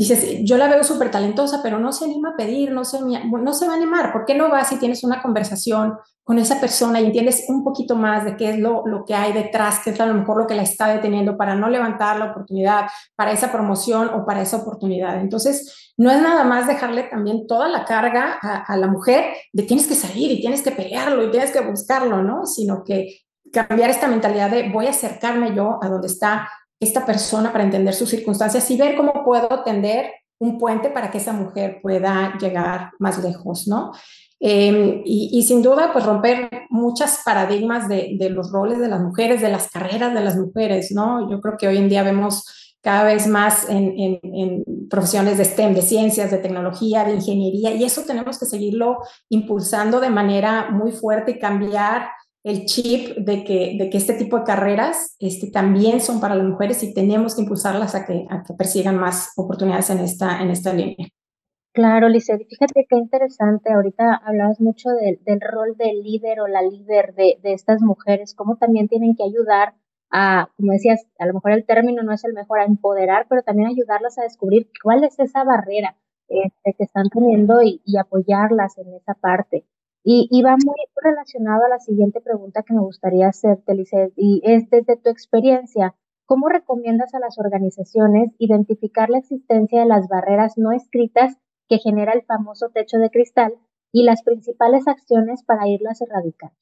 dices, 0.03 0.39
yo 0.43 0.57
la 0.57 0.67
veo 0.67 0.83
súper 0.83 1.12
talentosa, 1.12 1.62
pero 1.62 1.79
no 1.79 1.91
se 1.91 2.05
anima 2.05 2.29
a 2.29 2.36
pedir, 2.36 2.72
no 2.72 2.86
se, 2.86 3.00
no 3.01 3.53
se 3.53 3.67
va 3.67 3.74
a 3.74 3.75
animar. 3.75 4.12
¿Por 4.12 4.25
qué 4.25 4.36
no 4.36 4.50
vas 4.50 4.69
si 4.69 4.77
tienes 4.77 5.03
una 5.03 5.22
conversación 5.22 5.98
con 6.24 6.39
esa 6.39 6.60
persona 6.60 7.01
y 7.01 7.05
entiendes 7.05 7.45
un 7.50 7.63
poquito 7.63 7.95
más 7.95 8.24
de 8.24 8.38
qué 8.38 8.51
es 8.51 8.60
lo, 8.60 8.86
lo 8.86 9.05
que 9.05 9.13
hay 9.13 9.33
detrás, 9.33 9.81
qué 9.83 9.89
es 9.89 10.00
a 10.00 10.05
lo 10.05 10.13
mejor 10.13 10.38
lo 10.38 10.48
que 10.48 10.55
la 10.55 10.63
está 10.63 10.88
deteniendo 10.88 11.38
para 11.38 11.55
no 11.55 11.69
levantar 11.69 12.17
la 12.17 12.31
oportunidad, 12.31 12.88
para 13.15 13.31
esa 13.31 13.51
promoción 13.51 14.10
o 14.10 14.25
para 14.25 14.41
esa 14.41 14.57
oportunidad? 14.57 15.19
Entonces, 15.19 15.93
no 15.98 16.12
es 16.12 16.22
nada 16.22 16.43
más 16.43 16.67
dejarle 16.67 17.03
también 17.03 17.45
toda 17.45 17.67
la 17.67 17.86
carga 17.86 18.39
a, 18.41 18.63
a 18.63 18.77
la 18.77 18.88
mujer 18.88 19.25
de 19.51 19.63
tienes 19.63 19.88
que 19.88 19.95
salir 19.95 20.31
y 20.31 20.41
tienes 20.41 20.62
que 20.62 20.72
pelearlo 20.72 21.24
y 21.25 21.31
tienes 21.31 21.51
que 21.51 21.62
buscarlo, 21.62 22.24
¿no? 22.24 22.45
Sino 22.45 22.83
que 22.83 23.19
cambiar 23.51 23.89
esta 23.89 24.07
mentalidad 24.07 24.50
de 24.50 24.69
voy 24.69 24.88
a 24.88 24.89
acercarme 24.89 25.55
yo 25.55 25.79
a 25.81 25.88
donde 25.88 26.07
está 26.07 26.50
esta 26.84 27.06
persona 27.06 27.52
para 27.52 27.63
entender 27.63 27.94
sus 27.94 28.10
circunstancias 28.10 28.70
y 28.72 28.78
ver 28.78 28.96
cómo 28.96 29.24
puedo 29.24 29.63
tender 29.63 30.12
un 30.40 30.58
puente 30.58 30.90
para 30.90 31.10
que 31.10 31.20
esa 31.20 31.34
mujer 31.34 31.80
pueda 31.82 32.38
llegar 32.40 32.92
más 33.00 33.24
lejos, 33.24 33.68
¿no? 33.68 33.92
Em, 34.46 35.02
y, 35.06 35.42
sin 35.44 35.62
duda, 35.62 35.94
pues 35.94 36.06
romper 36.06 36.50
muchos 36.70 37.20
paradigmas 37.24 37.88
de, 37.88 38.18
los 38.30 38.52
roles 38.52 38.78
de 38.78 38.90
las 38.90 39.00
mujeres, 39.00 39.42
de 39.42 39.48
las 39.48 39.70
carreras 39.70 40.13
de 40.13 40.20
las 40.20 40.36
mujeres, 40.36 40.92
¿no? 40.92 41.32
Yo 41.32 41.40
creo 41.40 41.56
que 41.58 41.70
hoy 41.70 41.78
en 41.78 41.88
día 41.88 42.04
vemos 42.04 42.75
cada 42.82 43.06
vez 43.06 43.25
más 43.25 43.66
en, 43.70 44.66
profesiones 44.90 45.38
de 45.38 45.46
STEM, 45.46 45.74
de 45.74 45.82
ciencias, 45.82 46.30
de 46.30 46.40
tecnología, 46.40 47.06
de 47.06 47.13
ingeniería, 47.13 47.72
y 47.72 47.86
eso 47.86 48.02
tenemos 48.06 48.38
que 48.38 48.46
seguirlo 48.46 48.98
impulsando 49.30 50.02
de 50.02 50.10
manera 50.10 50.72
muy 50.72 50.92
fuerte 50.92 51.32
y 51.32 51.40
cambiar 51.40 52.10
el 52.44 52.66
chip 52.66 53.18
de 53.18 53.44
que, 53.44 53.78
de 53.80 53.90
que 53.90 53.98
este 53.98 54.14
tipo 54.14 54.38
de 54.38 54.44
carreras 54.44 55.16
este, 55.20 55.50
también 55.50 56.02
son 56.02 56.20
para 56.20 56.36
las 56.36 56.46
mujeres 56.46 56.84
y 56.84 56.94
tenemos 56.94 57.36
que 57.36 57.42
impulsarlas 57.42 57.96
a 57.96 58.06
que, 58.06 58.26
a 58.30 58.44
que 58.44 58.54
persigan 58.54 58.98
más 58.98 59.32
oportunidades 59.38 59.90
en 59.90 60.00
esta, 60.00 60.42
en 60.42 60.50
esta 60.50 60.74
línea. 60.74 61.08
Claro, 61.74 62.08
Lizeth, 62.08 62.48
fíjate 62.48 62.86
qué 62.88 62.98
interesante. 62.98 63.74
Ahorita 63.74 64.22
hablabas 64.24 64.60
mucho 64.60 64.90
del 64.90 65.42
rol 65.42 65.76
del 65.76 66.04
líder 66.04 66.42
o 66.42 66.48
la 66.48 66.62
líder 66.62 67.16
de, 67.16 67.40
de, 67.42 67.54
estas 67.54 67.82
mujeres, 67.82 68.36
cómo 68.36 68.58
también 68.58 68.88
tienen 68.88 69.16
que 69.16 69.24
ayudar 69.24 69.74
a, 70.12 70.50
como 70.56 70.74
decías, 70.74 71.08
a 71.18 71.26
lo 71.26 71.34
mejor 71.34 71.54
el 71.54 71.66
término 71.66 72.04
no 72.04 72.14
es 72.14 72.24
el 72.26 72.34
mejor, 72.34 72.60
a 72.60 72.66
empoderar, 72.66 73.26
pero 73.28 73.42
también 73.42 73.70
ayudarlas 73.70 74.20
a 74.20 74.24
descubrir 74.24 74.70
cuál 74.84 75.04
es 75.04 75.18
esa 75.18 75.44
barrera 75.44 75.98
este, 76.28 76.76
que 76.78 76.84
están 76.84 77.10
teniendo 77.10 77.64
y, 77.64 77.82
y 77.86 77.98
apoyarlas 77.98 78.78
en 78.78 78.94
esa 78.94 79.16
parte. 79.16 79.66
Y, 80.05 80.41
va 80.43 80.57
muy 80.63 80.75
relacionado 81.01 81.63
a 81.63 81.69
la 81.69 81.79
siguiente 81.79 82.19
pregunta 82.19 82.63
que 82.63 82.74
me 82.74 82.81
gustaría 82.81 83.29
hacerte, 83.29 83.74
Lizeth, 83.74 84.12
y 84.17 84.41
es 84.43 84.69
desde 84.69 84.98
tu 84.98 85.10
experiencia, 85.10 85.95
¿cómo 86.25 86.50
recomiendas 86.50 87.13
a 87.13 87.19
las 87.19 87.39
organizaciones 87.39 88.31
identificar 88.38 89.10
la 89.10 89.19
existencia 89.19 89.79
de 89.79 89.86
las 89.86 90.10
barreras 90.10 90.57
no 90.57 90.74
escritas 90.74 91.38
que 91.69 91.77
genera 91.77 92.12
el 92.12 92.24
famoso 92.24 92.69
techo 92.74 92.98
de 92.98 93.10
cristal 93.12 93.53
y 93.93 94.03
las 94.03 94.24
principales 94.24 94.89
acciones 94.89 95.41
para 95.43 95.69
irlas 95.69 96.01
erradicando? 96.01 96.57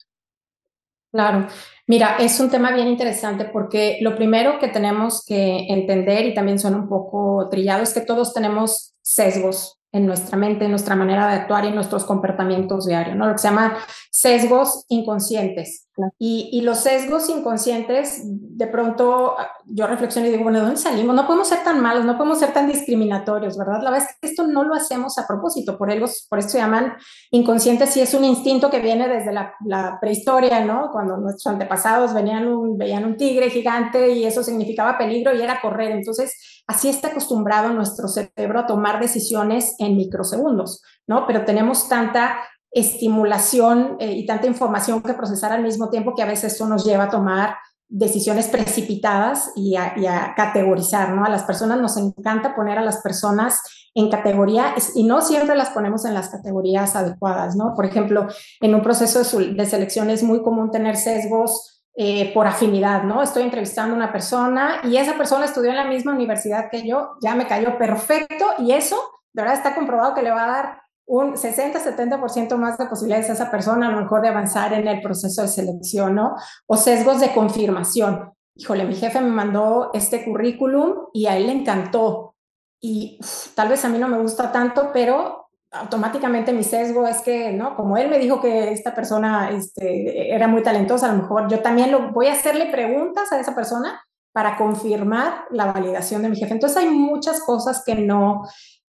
Claro, 1.11 1.47
mira, 1.87 2.17
es 2.19 2.39
un 2.39 2.49
tema 2.51 2.71
bien 2.71 2.87
interesante 2.87 3.45
porque 3.45 3.97
lo 4.01 4.15
primero 4.15 4.59
que 4.59 4.67
tenemos 4.67 5.25
que 5.25 5.65
entender, 5.67 6.27
y 6.27 6.33
también 6.35 6.59
suena 6.59 6.77
un 6.77 6.87
poco 6.87 7.49
trillado, 7.49 7.81
es 7.81 7.93
que 7.93 8.01
todos 8.01 8.33
tenemos 8.33 8.95
sesgos 9.01 9.80
en 9.91 10.05
nuestra 10.05 10.37
mente, 10.37 10.65
en 10.65 10.71
nuestra 10.71 10.95
manera 10.95 11.27
de 11.27 11.35
actuar 11.35 11.65
y 11.65 11.67
en 11.67 11.75
nuestros 11.75 12.05
comportamientos 12.05 12.85
diarios, 12.85 13.15
¿no? 13.17 13.27
Lo 13.27 13.33
que 13.33 13.39
se 13.39 13.49
llama 13.49 13.77
sesgos 14.09 14.85
inconscientes. 14.89 15.87
Y, 16.17 16.49
y, 16.53 16.61
los 16.61 16.79
sesgos 16.79 17.29
inconscientes, 17.29 18.21
de 18.23 18.65
pronto 18.65 19.35
yo 19.65 19.85
reflexiono 19.87 20.27
y 20.27 20.31
digo, 20.31 20.43
bueno, 20.43 20.59
¿de 20.59 20.65
dónde 20.65 20.79
salimos? 20.79 21.15
No 21.15 21.27
podemos 21.27 21.47
ser 21.47 21.63
tan 21.63 21.81
malos, 21.81 22.05
no 22.05 22.17
podemos 22.17 22.39
ser 22.39 22.53
tan 22.53 22.65
discriminatorios, 22.65 23.57
¿verdad? 23.57 23.81
La 23.83 23.91
verdad 23.91 24.07
es 24.09 24.17
que 24.19 24.27
esto 24.27 24.47
no 24.47 24.63
lo 24.63 24.73
hacemos 24.73 25.17
a 25.19 25.27
propósito, 25.27 25.77
por, 25.77 25.91
ellos, 25.91 26.25
por 26.29 26.39
eso 26.39 26.49
se 26.49 26.57
llaman 26.57 26.93
inconscientes 27.29 27.95
y 27.97 28.01
es 28.01 28.13
un 28.13 28.23
instinto 28.23 28.69
que 28.69 28.79
viene 28.79 29.07
desde 29.07 29.31
la, 29.31 29.53
la 29.65 29.99
prehistoria, 29.99 30.63
¿no? 30.63 30.89
Cuando 30.91 31.17
nuestros 31.17 31.47
antepasados 31.47 32.13
venían 32.13 32.47
un, 32.47 32.77
veían 32.77 33.05
un 33.05 33.17
tigre 33.17 33.49
gigante 33.49 34.11
y 34.13 34.23
eso 34.23 34.43
significaba 34.43 34.97
peligro 34.97 35.35
y 35.35 35.41
era 35.41 35.61
correr. 35.61 35.91
Entonces, 35.91 36.63
así 36.67 36.89
está 36.89 37.09
acostumbrado 37.09 37.69
nuestro 37.73 38.07
cerebro 38.07 38.59
a 38.59 38.65
tomar 38.65 38.99
decisiones 38.99 39.75
en 39.85 39.97
microsegundos, 39.97 40.81
¿no? 41.07 41.25
Pero 41.27 41.45
tenemos 41.45 41.89
tanta 41.89 42.37
estimulación 42.71 43.97
eh, 43.99 44.13
y 44.13 44.25
tanta 44.25 44.47
información 44.47 45.01
que 45.01 45.13
procesar 45.13 45.51
al 45.51 45.63
mismo 45.63 45.89
tiempo 45.89 46.15
que 46.15 46.23
a 46.23 46.27
veces 46.27 46.53
eso 46.53 46.67
nos 46.67 46.85
lleva 46.85 47.05
a 47.05 47.09
tomar 47.09 47.55
decisiones 47.93 48.47
precipitadas 48.47 49.51
y 49.57 49.75
a, 49.75 50.33
categorizar, 50.37 51.09
¿no? 51.09 51.25
A 51.25 51.29
las 51.29 51.43
personas 51.43 51.81
nos 51.81 51.97
encanta 51.97 52.55
poner 52.55 52.77
a 52.77 52.81
las 52.81 53.01
personas 53.01 53.59
en 53.93 54.09
categoría 54.09 54.73
y 54.95 55.03
no 55.03 55.21
siempre 55.21 55.57
las 55.57 55.71
ponemos 55.71 56.05
en 56.05 56.13
las 56.13 56.29
categorías 56.29 56.95
adecuadas, 56.95 57.57
¿no? 57.57 57.73
Por 57.75 57.85
ejemplo, 57.85 58.27
en 58.61 58.73
un 58.73 58.81
proceso 58.81 59.19
de, 59.39 59.65
selección 59.65 60.09
es 60.09 60.23
muy 60.23 60.41
común 60.41 60.71
tener 60.71 60.95
sesgos 60.95 61.83
eh, 61.95 62.33
por 62.33 62.47
afinidad, 62.47 63.03
¿no? 63.03 63.21
Estoy 63.21 63.43
entrevistando 63.43 63.93
a 63.93 63.97
una 63.97 64.13
persona 64.13 64.79
y 64.85 64.95
esa 64.95 65.17
persona 65.17 65.43
estudió 65.43 65.71
en 65.71 65.75
la 65.75 65.85
misma 65.85 66.13
universidad 66.13 66.69
que 66.71 66.87
yo, 66.87 67.15
ya 67.21 67.35
me 67.35 67.45
cayó 67.45 67.77
perfecto 67.77 68.45
y 68.59 68.71
eso, 68.71 68.95
de 69.33 69.41
verdad, 69.41 69.57
está 69.57 69.75
comprobado 69.75 70.13
que 70.13 70.21
le 70.21 70.31
va 70.31 70.43
a 70.43 70.47
dar 70.47 70.81
un 71.05 71.35
60-70% 71.35 72.55
más 72.57 72.77
de 72.77 72.85
posibilidades 72.85 73.29
a 73.29 73.33
esa 73.33 73.51
persona 73.51 73.87
a 73.87 73.91
lo 73.91 74.01
mejor 74.01 74.21
de 74.21 74.29
avanzar 74.29 74.73
en 74.73 74.87
el 74.87 75.01
proceso 75.01 75.41
de 75.41 75.47
selección, 75.47 76.15
¿no? 76.15 76.35
O 76.67 76.77
sesgos 76.77 77.19
de 77.19 77.33
confirmación. 77.33 78.31
Híjole, 78.55 78.85
mi 78.85 78.95
jefe 78.95 79.19
me 79.19 79.29
mandó 79.29 79.91
este 79.93 80.23
currículum 80.23 81.07
y 81.13 81.25
a 81.25 81.35
él 81.37 81.47
le 81.47 81.53
encantó. 81.53 82.35
Y 82.79 83.19
tal 83.55 83.69
vez 83.69 83.83
a 83.83 83.89
mí 83.89 83.97
no 83.97 84.07
me 84.07 84.19
gusta 84.19 84.51
tanto, 84.51 84.91
pero 84.93 85.49
automáticamente 85.71 86.51
mi 86.53 86.63
sesgo 86.63 87.07
es 87.07 87.21
que, 87.21 87.53
¿no? 87.53 87.75
Como 87.75 87.97
él 87.97 88.09
me 88.09 88.19
dijo 88.19 88.41
que 88.41 88.71
esta 88.71 88.93
persona 88.93 89.51
este, 89.51 90.33
era 90.33 90.47
muy 90.47 90.63
talentosa, 90.63 91.09
a 91.09 91.13
lo 91.13 91.23
mejor 91.23 91.49
yo 91.49 91.59
también 91.61 91.91
lo, 91.91 92.11
voy 92.11 92.27
a 92.27 92.33
hacerle 92.33 92.67
preguntas 92.67 93.31
a 93.31 93.39
esa 93.39 93.55
persona 93.55 94.01
para 94.33 94.57
confirmar 94.57 95.45
la 95.49 95.71
validación 95.71 96.21
de 96.21 96.29
mi 96.29 96.37
jefe. 96.37 96.53
Entonces 96.53 96.77
hay 96.77 96.89
muchas 96.89 97.41
cosas 97.41 97.83
que 97.85 97.95
no, 97.95 98.43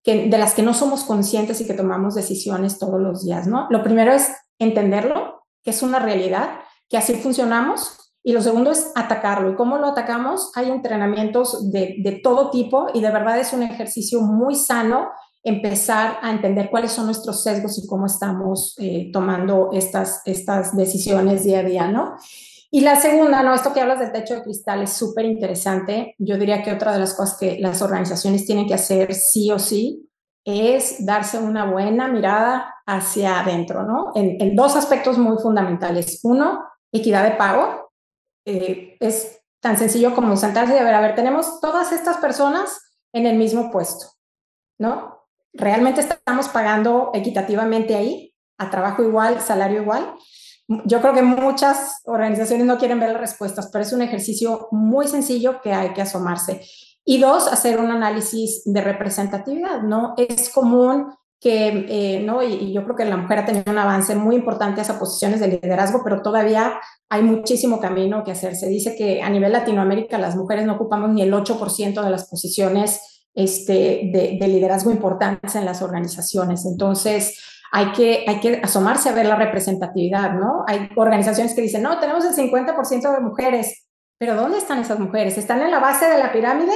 de 0.05 0.39
las 0.39 0.55
que 0.55 0.63
no 0.63 0.75
somos 0.75 1.05
conscientes 1.05 1.61
y 1.61 1.67
que 1.67 1.75
tomamos 1.75 2.15
decisiones 2.15 2.79
todos 2.79 3.01
los 3.01 3.25
días, 3.25 3.47
¿no? 3.47 3.67
Lo 3.71 3.83
primero 3.83 4.13
es 4.13 4.31
entenderlo, 4.59 5.45
que 5.63 5.71
es 5.71 5.83
una 5.83 5.99
realidad, 5.99 6.61
que 6.89 6.97
así 6.97 7.15
funcionamos, 7.15 8.01
y 8.23 8.33
lo 8.33 8.43
segundo 8.43 8.71
es 8.71 8.93
atacarlo. 8.95 9.51
¿Y 9.51 9.57
cómo 9.57 9.79
lo 9.79 9.89
atacamos? 9.89 10.53
Hay 10.55 10.71
entrenamientos 10.71 11.71
de, 11.71 12.21
todo 12.23 12.51
tipo 12.51 12.89
y 12.93 13.01
de 13.01 13.11
verdad 13.11 13.39
es 13.39 13.53
un 13.53 13.63
ejercicio 13.63 14.21
muy 14.21 14.55
sano 14.55 15.09
empezar 15.43 16.19
a 16.21 16.31
entender 16.31 16.69
cuáles 16.71 16.93
son 16.93 17.07
nuestros 17.07 17.43
sesgos 17.43 17.79
y 17.79 17.87
cómo 17.87 18.05
estamos 18.05 18.75
eh, 18.79 19.11
tomando 19.11 19.71
estas, 19.73 20.21
estas 20.27 20.77
decisiones 20.77 21.45
día 21.45 21.61
a 21.61 21.63
día, 21.63 21.89
¿no? 21.89 22.17
Y 22.73 22.83
la 22.83 22.95
segunda, 22.97 23.43
no, 23.43 23.53
esto 23.53 23.73
que 23.73 23.81
hablas 23.81 23.99
del 23.99 24.13
techo 24.13 24.35
de 24.35 24.43
cristal 24.43 24.83
es 24.83 24.93
súper 24.93 25.25
interesante. 25.25 26.15
Yo 26.19 26.39
diría 26.39 26.63
que 26.63 26.73
otra 26.73 26.93
de 26.93 27.01
las 27.01 27.15
cosas 27.15 27.37
que 27.37 27.59
las 27.59 27.83
organizaciones 27.83 28.47
tienen 28.47 28.69
que 28.69 28.75
hacer 28.75 29.13
sí 29.13 29.51
o 29.51 29.59
sí 29.59 30.09
es 30.45 31.05
darse 31.05 31.39
una 31.39 31.69
buena 31.69 32.07
mirada 32.07 32.77
hacia 32.87 33.41
adentro, 33.41 33.83
¿no? 33.83 34.13
En, 34.15 34.55
dos 34.55 34.77
aspectos 34.77 35.19
muy 35.19 35.37
fundamentales. 35.39 36.21
Uno, 36.23 36.65
equidad 36.93 37.25
de 37.25 37.33
pago. 37.33 37.93
Eh, 38.47 38.97
es 39.01 39.41
tan 39.61 39.77
sencillo 39.77 40.15
como 40.15 40.37
sentarse 40.37 40.79
y 40.79 40.83
ver, 40.83 40.95
a 40.95 41.01
ver, 41.01 41.17
tenemos 41.17 41.61
todas 41.61 41.91
estas 41.93 42.19
personas 42.19 42.81
en 43.13 43.27
el 43.27 43.37
mismo 43.37 43.73
puesto, 43.73 44.07
¿no? 44.79 45.27
¿Realmente 45.53 46.01
estamos 46.01 46.49
pagando 46.49 47.11
equitativamente 47.15 47.97
ahí? 47.97 48.33
A 48.59 48.71
trabajo 48.71 49.03
igual, 49.03 49.41
salario 49.41 49.83
igual 49.83 50.15
yo 50.85 51.01
creo 51.01 51.15
que 51.15 51.23
muchas 51.23 52.01
organizaciones 52.05 52.65
no 52.67 52.79
quieren 52.79 53.01
ver 53.01 53.11
las 53.11 53.21
respuestas, 53.21 53.71
pero 53.73 53.83
es 53.83 53.93
un 53.93 54.03
ejercicio 54.03 54.69
muy 54.71 55.09
sencillo 55.09 55.61
que 55.61 55.73
hay 55.73 55.93
que 55.93 56.03
asomarse. 56.03 56.63
Y 57.05 57.19
dos, 57.19 57.49
hacer 57.49 57.81
un 57.81 57.91
análisis 57.91 58.63
de 58.65 58.81
representatividad, 58.81 59.83
¿no? 59.83 60.15
Es 60.17 60.49
común 60.51 61.13
que, 61.41 61.87
eh, 61.89 62.23
¿no? 62.23 62.43
Y, 62.43 62.73
yo 62.73 62.85
creo 62.85 62.95
que 62.95 63.05
la 63.05 63.17
mujer 63.17 63.41
ha 63.41 63.47
tenido 63.47 63.73
un 63.73 63.79
avance 63.79 64.15
muy 64.15 64.37
importante 64.37 64.81
hacia 64.81 64.99
posiciones 64.99 65.41
de 65.41 65.49
liderazgo, 65.49 66.03
pero 66.05 66.23
todavía 66.23 66.79
hay 67.09 67.23
muchísimo 67.23 67.81
camino 67.81 68.23
que 68.23 68.31
hacer. 68.31 68.55
Se 68.55 68.69
dice 68.69 68.95
que 68.95 69.23
a 69.23 69.31
nivel 69.31 69.53
Latinoamérica 69.53 70.19
las 70.19 70.37
mujeres 70.37 70.67
no 70.67 70.75
ocupamos 70.75 71.11
ni 71.11 71.23
el 71.23 71.33
8% 71.33 72.05
de 72.05 72.11
las 72.11 72.29
posiciones 72.29 73.25
este, 73.35 74.11
de, 74.13 74.39
de 74.41 74.49
liderazgo 74.49 74.93
importantes 74.93 75.57
en 75.57 75.65
las 75.65 75.83
organizaciones. 75.83 76.65
Entonces, 76.65 77.60
hay 77.73 77.93
que, 77.93 78.25
hay 78.27 78.41
que 78.41 78.61
asomarse 78.63 79.09
a 79.09 79.13
ver 79.13 79.27
la 79.27 79.37
representatividad, 79.37 80.33
¿no? 80.33 80.65
Hay 80.67 80.91
organizaciones 80.97 81.55
que 81.55 81.63
dicen, 81.63 81.83
no, 81.83 81.99
tenemos 82.01 82.25
el 82.25 82.35
50% 82.35 83.15
de 83.15 83.21
mujeres, 83.21 83.87
pero 84.19 84.35
¿dónde 84.35 84.59
están 84.59 84.79
esas 84.79 84.99
mujeres? 84.99 85.39
¿Están 85.39 85.63
en 85.63 85.71
la 85.71 85.79
base 85.79 86.07
de 86.07 86.19
la 86.19 86.33
pirámide? 86.33 86.73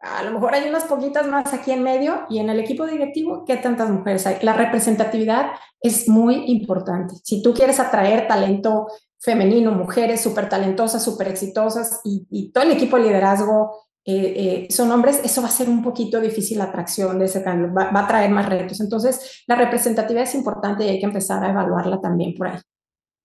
A 0.00 0.22
lo 0.22 0.30
mejor 0.30 0.54
hay 0.54 0.68
unas 0.68 0.84
poquitas 0.84 1.26
más 1.26 1.52
aquí 1.52 1.72
en 1.72 1.82
medio 1.82 2.24
y 2.30 2.38
en 2.38 2.48
el 2.48 2.60
equipo 2.60 2.86
directivo, 2.86 3.44
¿qué 3.44 3.56
tantas 3.56 3.90
mujeres 3.90 4.26
hay? 4.26 4.38
La 4.42 4.52
representatividad 4.52 5.50
es 5.80 6.08
muy 6.08 6.44
importante. 6.46 7.14
Si 7.24 7.42
tú 7.42 7.52
quieres 7.52 7.80
atraer 7.80 8.28
talento 8.28 8.86
femenino, 9.20 9.72
mujeres 9.72 10.20
súper 10.20 10.48
talentosas, 10.48 11.04
súper 11.04 11.28
exitosas 11.28 12.00
y, 12.04 12.26
y 12.30 12.52
todo 12.52 12.64
el 12.64 12.70
equipo 12.70 12.96
de 12.96 13.04
liderazgo 13.04 13.87
eh, 14.10 14.32
eh, 14.36 14.72
son 14.72 14.90
hombres, 14.90 15.20
eso 15.22 15.42
va 15.42 15.48
a 15.48 15.50
ser 15.50 15.68
un 15.68 15.82
poquito 15.82 16.18
difícil 16.18 16.56
la 16.56 16.64
atracción 16.64 17.18
de 17.18 17.26
ese 17.26 17.44
cambio, 17.44 17.74
va, 17.74 17.90
va, 17.90 18.04
a 18.04 18.08
traer 18.08 18.30
más 18.30 18.48
retos. 18.48 18.80
Entonces, 18.80 19.44
la 19.46 19.54
representatividad 19.54 20.22
es 20.22 20.34
importante 20.34 20.86
y 20.86 20.88
hay 20.88 20.98
que 20.98 21.04
empezar 21.04 21.44
a 21.44 21.50
evaluarla 21.50 22.00
también 22.00 22.34
por 22.34 22.48
ahí. 22.48 22.58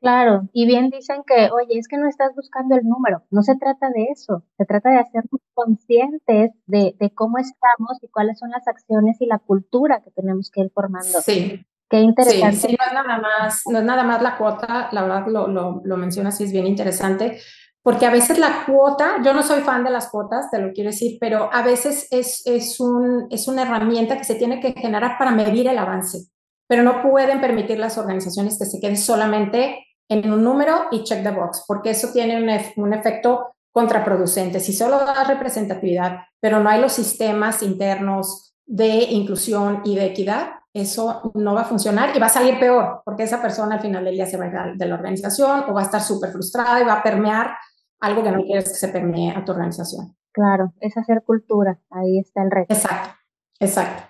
Claro, 0.02 0.50
y 0.52 0.66
bien 0.66 0.90
dicen 0.90 1.24
que, 1.26 1.50
oye, 1.54 1.80
es 1.80 1.88
que 1.88 1.96
no 1.96 2.10
estás 2.10 2.36
buscando 2.36 2.76
el 2.76 2.84
número, 2.84 3.24
no 3.32 3.44
se 3.44 3.56
trata 3.56 3.92
de 3.92 4.08
eso, 4.12 4.44
se 4.58 4.66
trata 4.66 4.90
de 4.90 4.98
hacernos 4.98 5.40
conscientes 5.54 6.52
de, 6.66 6.98
de 7.00 7.14
cómo 7.16 7.38
estamos 7.38 8.00
y 8.02 8.10
cuáles 8.10 8.38
son 8.38 8.50
las 8.50 8.68
acciones 8.68 9.22
y 9.22 9.26
la 9.26 9.40
cultura 9.40 10.02
que 10.04 10.12
tenemos 10.12 10.52
que 10.52 10.64
ir 10.64 10.72
formando. 10.76 11.22
Sí. 11.22 11.66
Qué 11.90 12.00
interesante. 12.00 12.58
Sí, 12.58 12.68
sí, 12.68 12.78
no 12.78 12.86
es 12.86 12.94
nada 12.94 13.18
más, 13.20 13.62
no 13.68 13.80
es 13.80 13.86
nada 13.86 14.04
más 14.04 14.22
la 14.22 14.38
cuota, 14.38 14.90
la 14.92 15.04
verdad 15.04 15.28
lo, 15.28 15.48
lo, 15.48 15.82
lo 15.86 15.96
mencionas 15.96 16.42
y 16.42 16.46
es 16.46 16.52
bien 16.52 16.68
interesante, 16.68 17.40
porque 17.84 18.06
a 18.06 18.12
veces 18.12 18.40
la 18.40 18.66
cuota, 18.66 19.18
yo 19.24 19.34
no 19.34 19.44
soy 19.44 19.62
fan 19.62 19.84
de 19.84 19.92
las 19.92 20.10
cuotas, 20.10 20.50
te 20.50 20.58
lo 20.58 20.72
quiero 20.72 20.90
decir, 20.90 21.18
pero 21.20 21.50
a 21.52 21.62
veces 21.64 22.08
es, 22.12 22.42
es, 22.48 22.80
un, 22.80 23.28
es 23.30 23.50
una 23.50 23.64
herramienta 23.64 24.18
que 24.18 24.24
se 24.24 24.36
tiene 24.36 24.62
que 24.62 24.72
generar 24.72 25.18
para 25.20 25.32
medir 25.32 25.68
el 25.68 25.78
avance, 25.78 26.30
pero 26.66 26.82
no 26.82 27.04
pueden 27.04 27.42
permitir 27.42 27.78
las 27.80 27.98
organizaciones 27.98 28.58
que 28.58 28.66
se 28.66 28.80
queden 28.80 28.98
solamente 28.98 29.86
en 30.08 30.32
un 30.32 30.44
número 30.44 30.86
y 30.92 31.04
check 31.04 31.24
the 31.24 31.32
box, 31.32 31.66
porque 31.68 31.90
eso 31.90 32.08
tiene 32.14 32.42
un, 32.42 32.84
un 32.84 32.94
efecto 32.94 33.56
contraproducente. 33.74 34.62
Si 34.62 34.72
solo 34.72 35.00
da 35.00 35.26
representatividad, 35.26 36.20
pero 36.40 36.62
no 36.62 36.70
hay 36.70 36.80
los 36.80 36.94
sistemas 36.94 37.64
internos 37.64 38.56
de 38.66 38.88
inclusión 39.10 39.82
y 39.84 39.96
de 39.96 40.06
equidad, 40.06 40.52
eso 40.74 41.32
no 41.36 41.54
va 41.54 41.62
a 41.62 41.66
funcionar 41.66 42.16
y 42.16 42.20
va 42.20 42.28
a 42.28 42.30
salir 42.30 42.60
peor, 42.60 43.02
porque 43.04 43.24
esa 43.24 43.42
persona 43.42 43.76
al 43.76 43.82
final 43.82 44.06
del 44.06 44.16
día 44.16 44.26
se 44.26 44.38
va 44.38 44.46
a 44.46 44.48
ir 44.48 44.78
de 44.78 44.86
la 44.86 44.96
organización 44.96 45.66
o 45.68 45.74
va 45.74 45.82
a 45.82 45.86
estar 45.86 46.02
súper 46.02 46.32
frustrada 46.32 46.82
y 46.82 46.86
va 46.86 46.94
a 46.94 47.04
permear 47.04 47.58
algo 48.04 48.22
que 48.22 48.32
no 48.32 48.44
quieres 48.44 48.68
que 48.68 48.76
se 48.76 48.90
permee 48.90 49.32
a 49.32 49.46
tu 49.46 49.54
organización. 49.54 50.16
Claro, 50.34 50.74
es 50.82 50.98
hacer 50.98 51.24
cultura, 51.26 51.80
ahí 51.90 52.20
está 52.20 52.44
el 52.44 52.52
reto. 52.52 52.74
Exacto, 52.74 53.16
exacto. 53.60 54.04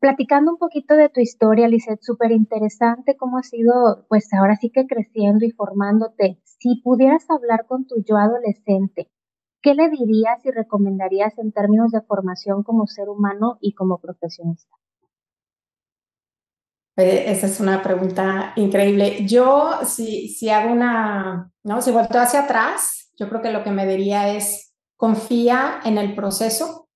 Platicando 0.00 0.52
un 0.52 0.58
poquito 0.58 0.94
de 0.94 1.08
tu 1.08 1.20
historia, 1.20 1.68
Lizeth, 1.68 2.02
súper 2.02 2.32
interesante 2.32 3.16
cómo 3.16 3.38
has 3.38 3.52
ido, 3.54 4.04
pues 4.08 4.28
ahora 4.34 4.56
sí 4.56 4.70
que 4.70 4.86
creciendo 4.86 5.46
y 5.46 5.50
formándote. 5.52 6.38
Si 6.44 6.82
pudieras 6.82 7.24
hablar 7.30 7.64
con 7.66 7.86
tu 7.86 7.96
yo 8.04 8.18
adolescente, 8.18 9.10
¿qué 9.62 9.74
le 9.74 9.88
dirías 9.88 10.44
y 10.44 10.50
recomendarías 10.50 11.38
en 11.38 11.52
términos 11.52 11.90
de 11.92 12.02
formación 12.02 12.62
como 12.62 12.86
ser 12.86 13.08
humano 13.08 13.56
y 13.62 13.72
como 13.72 13.98
profesionista? 13.98 14.76
Esa 16.96 17.46
es 17.46 17.60
una 17.60 17.80
pregunta 17.80 18.52
increíble. 18.56 19.24
Yo, 19.24 19.78
si, 19.84 20.28
si 20.28 20.50
hago 20.50 20.72
una, 20.72 21.52
¿no? 21.62 21.80
Si 21.80 21.92
vuelto 21.92 22.18
hacia 22.18 22.40
atrás, 22.40 22.97
yo 23.18 23.28
creo 23.28 23.42
que 23.42 23.50
lo 23.50 23.64
que 23.64 23.70
me 23.70 23.86
diría 23.86 24.34
es 24.34 24.72
confía 24.96 25.80
en 25.84 25.98
el 25.98 26.14
proceso, 26.14 26.88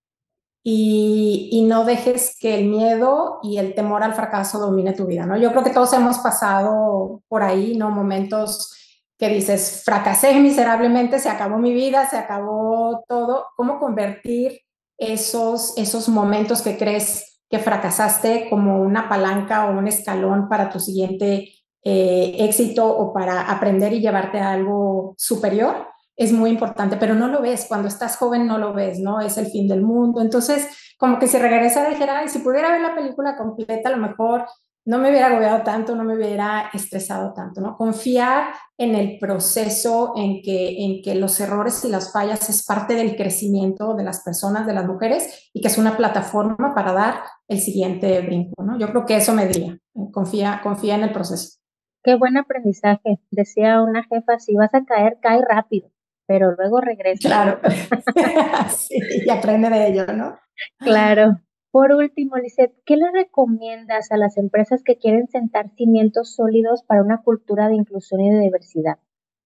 y, 0.65 1.65
no 1.69 1.85
dejes 1.85 2.37
que 2.39 2.55
el 2.55 2.67
miedo 2.67 3.41
y 3.43 3.59
el 3.59 3.75
temor 3.75 4.03
al 4.03 4.15
fracaso 4.15 4.61
domine 4.61 4.93
tu 4.93 5.07
vida, 5.07 5.27
¿no? 5.27 5.37
Yo 5.37 5.51
creo 5.51 5.65
que 5.65 5.71
todos 5.71 5.93
hemos 5.93 6.19
pasado 6.19 7.23
por 7.29 7.43
ahí, 7.43 7.77
¿no? 7.77 7.91
Momentos 7.91 8.73
que 9.19 9.29
dices, 9.29 9.83
fracasé 9.85 10.39
miserablemente, 10.39 11.19
se 11.19 11.29
acabó 11.29 11.59
mi 11.59 11.73
vida, 11.73 12.09
se 12.09 12.17
acabó 12.17 13.05
todo. 13.09 13.47
¿Cómo 13.57 13.81
convertir 13.81 14.61
esos, 14.99 15.77
esos 15.77 16.09
momentos 16.09 16.63
que 16.63 16.77
crees 16.77 17.41
que 17.49 17.59
fracasaste 17.59 18.49
como 18.49 18.83
una 18.83 19.09
palanca 19.09 19.67
o 19.67 19.79
un 19.79 19.89
escalón 19.89 20.49
para 20.49 20.71
tu 20.71 20.79
siguiente 20.79 21.53
eh, 21.85 22.37
éxito 22.39 22.87
o 22.87 23.13
para 23.13 23.51
aprender 23.51 23.93
y 23.93 24.01
llevarte 24.01 24.39
a 24.39 24.53
algo 24.53 25.15
superior? 25.19 25.92
Es 26.17 26.33
muy 26.33 26.51
importante, 26.51 26.97
pero 26.97 27.15
no 27.15 27.29
lo 27.29 27.41
ves, 27.41 27.67
cuando 27.69 27.89
estás 27.89 28.17
joven 28.17 28.47
no 28.47 28.59
lo 28.59 28.73
ves, 28.75 28.99
¿no? 28.99 29.21
Es 29.21 29.39
el 29.39 29.47
fin 29.47 29.67
del 29.69 29.83
mundo. 29.83 30.21
Entonces, 30.21 30.69
como 30.99 31.19
que 31.19 31.27
si 31.27 31.39
regresara 31.39 31.89
dijera, 31.89 32.27
si 32.29 32.41
pudiera 32.41 32.71
ver 32.71 32.81
la 32.81 32.95
película 32.95 33.37
completa, 33.37 33.89
a 33.89 33.93
lo 33.93 33.99
mejor 33.99 34.47
no 34.85 34.99
me 34.99 35.11
hubiera 35.11 35.29
agobiado 35.29 35.63
tanto, 35.63 35.95
no 35.95 36.03
me 36.03 36.17
hubiera 36.17 36.69
estresado 36.73 37.33
tanto, 37.33 37.61
¿no? 37.61 37.77
Confiar 37.77 38.53
en 38.77 38.97
el 38.97 39.19
proceso, 39.19 40.13
en 40.17 40.43
que, 40.43 40.85
en 40.85 41.03
que 41.03 41.15
los 41.15 41.39
errores 41.39 41.85
y 41.85 41.89
las 41.89 42.13
fallas 42.13 42.51
es 42.51 42.65
parte 42.65 42.95
del 42.95 43.15
crecimiento 43.15 43.95
de 43.95 44.03
las 44.03 44.23
personas, 44.25 44.67
de 44.67 44.75
las 44.75 44.87
mujeres, 44.87 45.51
y 45.53 45.61
que 45.61 45.69
es 45.69 45.79
una 45.79 45.97
plataforma 45.97 46.75
para 46.75 46.93
dar 46.93 47.23
el 47.47 47.61
siguiente 47.61 48.21
brinco, 48.23 48.63
¿no? 48.65 48.77
Yo 48.77 48.89
creo 48.89 49.07
que 49.07 49.17
eso 49.17 49.33
me 49.33 49.47
diría, 49.47 49.79
confía, 50.11 50.61
confía 50.63 50.97
en 50.97 51.05
el 51.05 51.13
proceso. 51.13 51.59
Qué 52.03 52.17
buen 52.17 52.37
aprendizaje. 52.37 53.21
Decía 53.31 53.81
una 53.81 54.03
jefa, 54.03 54.41
si 54.41 54.57
vas 54.57 54.75
a 54.75 54.85
caer, 54.85 55.19
cae 55.23 55.41
rápido 55.49 55.93
pero 56.33 56.53
luego 56.57 56.81
regresa. 56.81 57.29
Claro, 57.29 57.61
sí, 58.71 58.97
y 59.27 59.29
aprende 59.29 59.69
de 59.69 59.89
ello, 59.89 60.07
¿no? 60.07 60.39
Claro. 60.79 61.43
Por 61.71 61.93
último, 61.93 62.39
Lisette, 62.39 62.75
¿qué 62.87 62.97
le 62.97 63.11
recomiendas 63.13 64.11
a 64.11 64.17
las 64.17 64.39
empresas 64.39 64.83
que 64.83 64.97
quieren 64.97 65.29
sentar 65.29 65.69
cimientos 65.77 66.35
sólidos 66.35 66.85
para 66.85 67.03
una 67.03 67.23
cultura 67.23 67.69
de 67.69 67.75
inclusión 67.75 68.23
y 68.23 68.31
de 68.31 68.41
diversidad? 68.41 68.97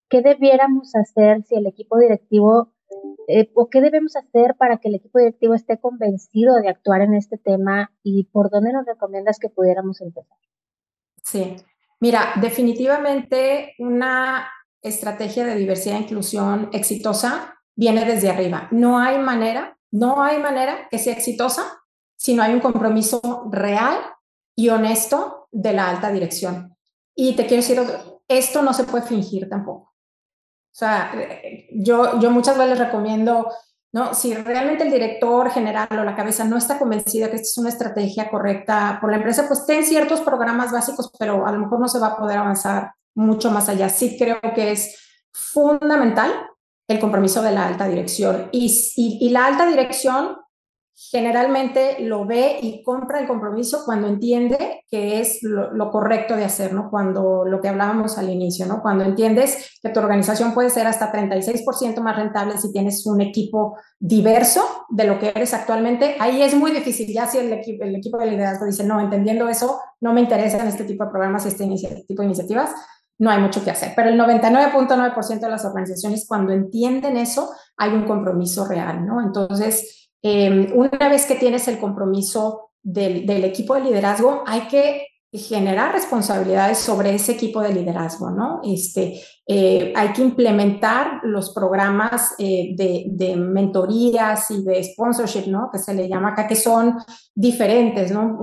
¿Qué 0.09 0.23
debiéramos 0.23 0.95
hacer 0.95 1.43
si 1.43 1.57
el 1.57 1.67
equipo 1.67 1.99
directivo, 1.99 2.73
eh, 3.27 3.51
o 3.55 3.69
qué 3.69 3.81
debemos 3.81 4.15
hacer 4.15 4.55
para 4.57 4.77
que 4.77 4.89
el 4.89 4.95
equipo 4.95 5.19
directivo 5.19 5.55
esté 5.55 5.81
convencido 5.81 6.55
de 6.61 6.69
actuar 6.69 7.01
en 7.01 7.15
este 7.15 7.37
tema 7.37 7.91
y 8.05 8.29
por 8.31 8.49
dónde 8.49 8.73
nos 8.73 8.87
recomiendas 8.87 9.41
que 9.41 9.49
pudiéramos 9.49 10.01
empezar? 10.01 10.39
Sí, 11.25 11.57
mira, 11.99 12.35
definitivamente 12.41 13.75
una 13.81 14.49
estrategia 14.87 15.45
de 15.45 15.57
diversidad 15.57 15.97
e 15.97 16.03
inclusión 16.03 16.71
exitosa 16.73 17.57
viene 17.77 18.05
desde 18.05 18.31
arriba. 18.31 18.69
No 18.71 18.99
hay 18.99 19.19
manera, 19.19 19.79
no 19.91 20.23
hay 20.23 20.39
manera 20.39 20.89
que 20.91 20.99
sea 20.99 21.13
exitosa 21.13 21.83
si 22.17 22.35
no 22.35 22.43
hay 22.43 22.55
un 22.55 22.61
compromiso 22.61 23.21
real 23.51 23.99
y 24.57 24.71
honesto 24.71 25.49
de 25.53 25.73
la 25.73 25.91
alta 25.91 26.11
dirección. 26.11 26.77
Y 27.15 27.35
te 27.37 27.47
quiero 27.47 27.63
decir, 27.63 27.81
esto 28.29 28.63
no 28.63 28.73
se 28.73 28.85
puede 28.85 29.05
fingir 29.05 29.49
tampoco. 29.49 29.95
O 30.77 30.79
sea, 30.79 31.13
yo, 31.73 32.19
yo 32.21 32.31
muchas 32.31 32.59
veces 32.59 32.79
recomiendo, 32.79 33.51
¿no? 33.93 34.13
Si 34.13 34.35
realmente 34.35 34.85
el 34.85 34.91
director 34.91 35.51
general 35.51 35.89
o 35.91 36.05
la 36.05 36.15
cabeza 36.15 36.45
no 36.45 36.59
está 36.59 36.79
convencida 36.79 37.31
que 37.31 37.37
esta 37.37 37.49
es 37.49 37.59
una 37.59 37.71
estrategia 37.71 38.31
correcta 38.31 38.99
por 39.01 39.11
la 39.11 39.17
empresa, 39.17 39.47
pues 39.47 39.65
ten 39.65 39.85
ciertos 39.85 40.21
programas 40.21 40.73
básicos, 40.73 41.11
pero 41.19 41.47
a 41.47 41.53
lo 41.53 41.61
mejor 41.61 41.81
no 41.81 41.89
se 41.89 41.99
va 41.99 42.09
a 42.09 42.17
poder 42.17 42.39
avanzar 42.39 42.93
mucho 43.17 43.51
más 43.51 43.69
allá. 43.69 43.89
Sí 43.89 44.17
creo 44.17 44.39
que 44.55 44.71
es 44.71 44.97
fundamental 45.33 46.33
el 46.89 47.01
compromiso 47.01 47.43
de 47.43 47.51
la 47.51 47.67
alta 47.67 47.89
dirección 47.89 48.49
y, 48.53 48.73
y, 48.97 49.29
la 49.31 49.47
alta 49.47 49.67
dirección 49.67 50.37
generalmente 50.95 51.97
lo 52.01 52.25
ve 52.25 52.59
y 52.63 52.83
compra 52.83 53.21
el 53.21 53.27
compromiso 53.27 53.83
cuando 53.85 54.07
entiende 54.07 54.83
que 54.89 55.21
es 55.21 55.43
lo, 55.43 55.91
correcto 55.91 56.37
de 56.37 56.45
hacer, 56.45 56.73
¿no? 56.73 56.89
Cuando 56.91 57.45
lo 57.45 57.61
que 57.61 57.69
hablábamos 57.69 58.17
al 58.17 58.31
inicio, 58.31 58.65
¿no? 58.67 58.81
Cuando 58.81 59.05
entiendes 59.05 59.79
que 59.83 59.91
tu 59.91 60.01
organización 60.01 60.55
puede 60.55 60.71
ser 60.71 60.87
hasta 60.87 61.13
36% 61.13 62.01
más 62.01 62.17
rentable 62.17 62.57
si 62.57 62.73
tienes 62.73 63.05
un 63.05 63.21
equipo 63.21 63.77
diverso 63.99 64.87
de 64.89 65.05
lo 65.05 65.19
que 65.19 65.29
eres 65.35 65.53
actualmente, 65.53 66.17
ahí 66.19 66.41
es 66.41 66.55
muy 66.55 66.71
difícil. 66.71 67.13
Ya 67.13 67.27
si 67.27 67.39
el, 67.39 67.53
equipo, 67.53 67.85
el 67.85 67.97
equipo 67.97 68.17
de 68.17 68.27
liderazgo 68.27 68.65
dice, 68.65 68.85
no, 68.85 68.99
entendiendo 68.99 69.49
eso, 69.49 69.79
no 70.01 70.15
me 70.15 70.23
interesan 70.23 70.67
este 70.67 70.85
tipo 70.85 71.05
de 71.05 71.11
programas 71.11 71.45
y 71.45 71.49
este 71.49 71.67
tipo 72.07 72.23
de 72.23 72.27
iniciativas, 72.27 72.71
no 73.19 73.31
hay 73.31 73.41
mucho 73.41 73.65
que 73.65 73.71
hacer. 73.71 73.93
Pero 73.97 74.11
el 74.11 74.19
99.9% 74.19 75.41
de 75.41 75.49
las 75.49 75.65
organizaciones, 75.65 76.27
cuando 76.27 76.53
entienden 76.53 77.17
eso, 77.17 77.51
hay 77.77 77.91
un 77.91 78.05
compromiso 78.05 78.67
real, 78.67 79.07
¿no? 79.07 79.21
Entonces, 79.21 80.11
em, 80.23 80.69
una 80.75 81.09
vez 81.09 81.27
que 81.27 81.37
tienes 81.37 81.67
el 81.69 81.79
compromiso 81.79 82.71
del, 82.83 83.45
equipo 83.45 83.75
de 83.75 83.83
liderazgo, 83.83 84.45
hay 84.47 84.63
que 84.69 85.07
generar 85.33 85.93
responsabilidades 85.93 86.79
sobre 86.79 87.15
ese 87.15 87.33
equipo 87.33 87.61
de 87.61 87.75
liderazgo, 87.75 88.31
¿no? 88.31 88.61
Este, 88.65 89.21
eh, 89.47 89.93
hay 89.95 90.13
que 90.13 90.23
implementar 90.23 91.21
los 91.25 91.51
programas 91.53 92.35
eh, 92.39 92.75
de, 92.77 93.37
mentorías 93.37 94.51
y 94.51 94.63
de 94.63 94.83
sponsorship, 94.85 95.47
¿no? 95.49 95.69
Que 95.71 95.79
se 95.79 95.95
le 95.95 96.09
llama 96.09 96.31
acá, 96.31 96.47
que 96.47 96.55
son 96.55 96.97
diferentes, 97.35 98.11
¿no? 98.11 98.39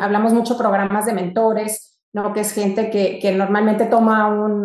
hablamos 0.00 0.32
mucho 0.32 0.56
programas 0.56 1.04
de 1.06 1.12
mentores, 1.12 1.91
¿no? 2.12 2.32
que 2.32 2.40
es 2.40 2.52
gente 2.52 2.90
que, 2.90 3.18
que 3.18 3.32
normalmente 3.32 3.86
toma 3.86 4.28
un, 4.28 4.62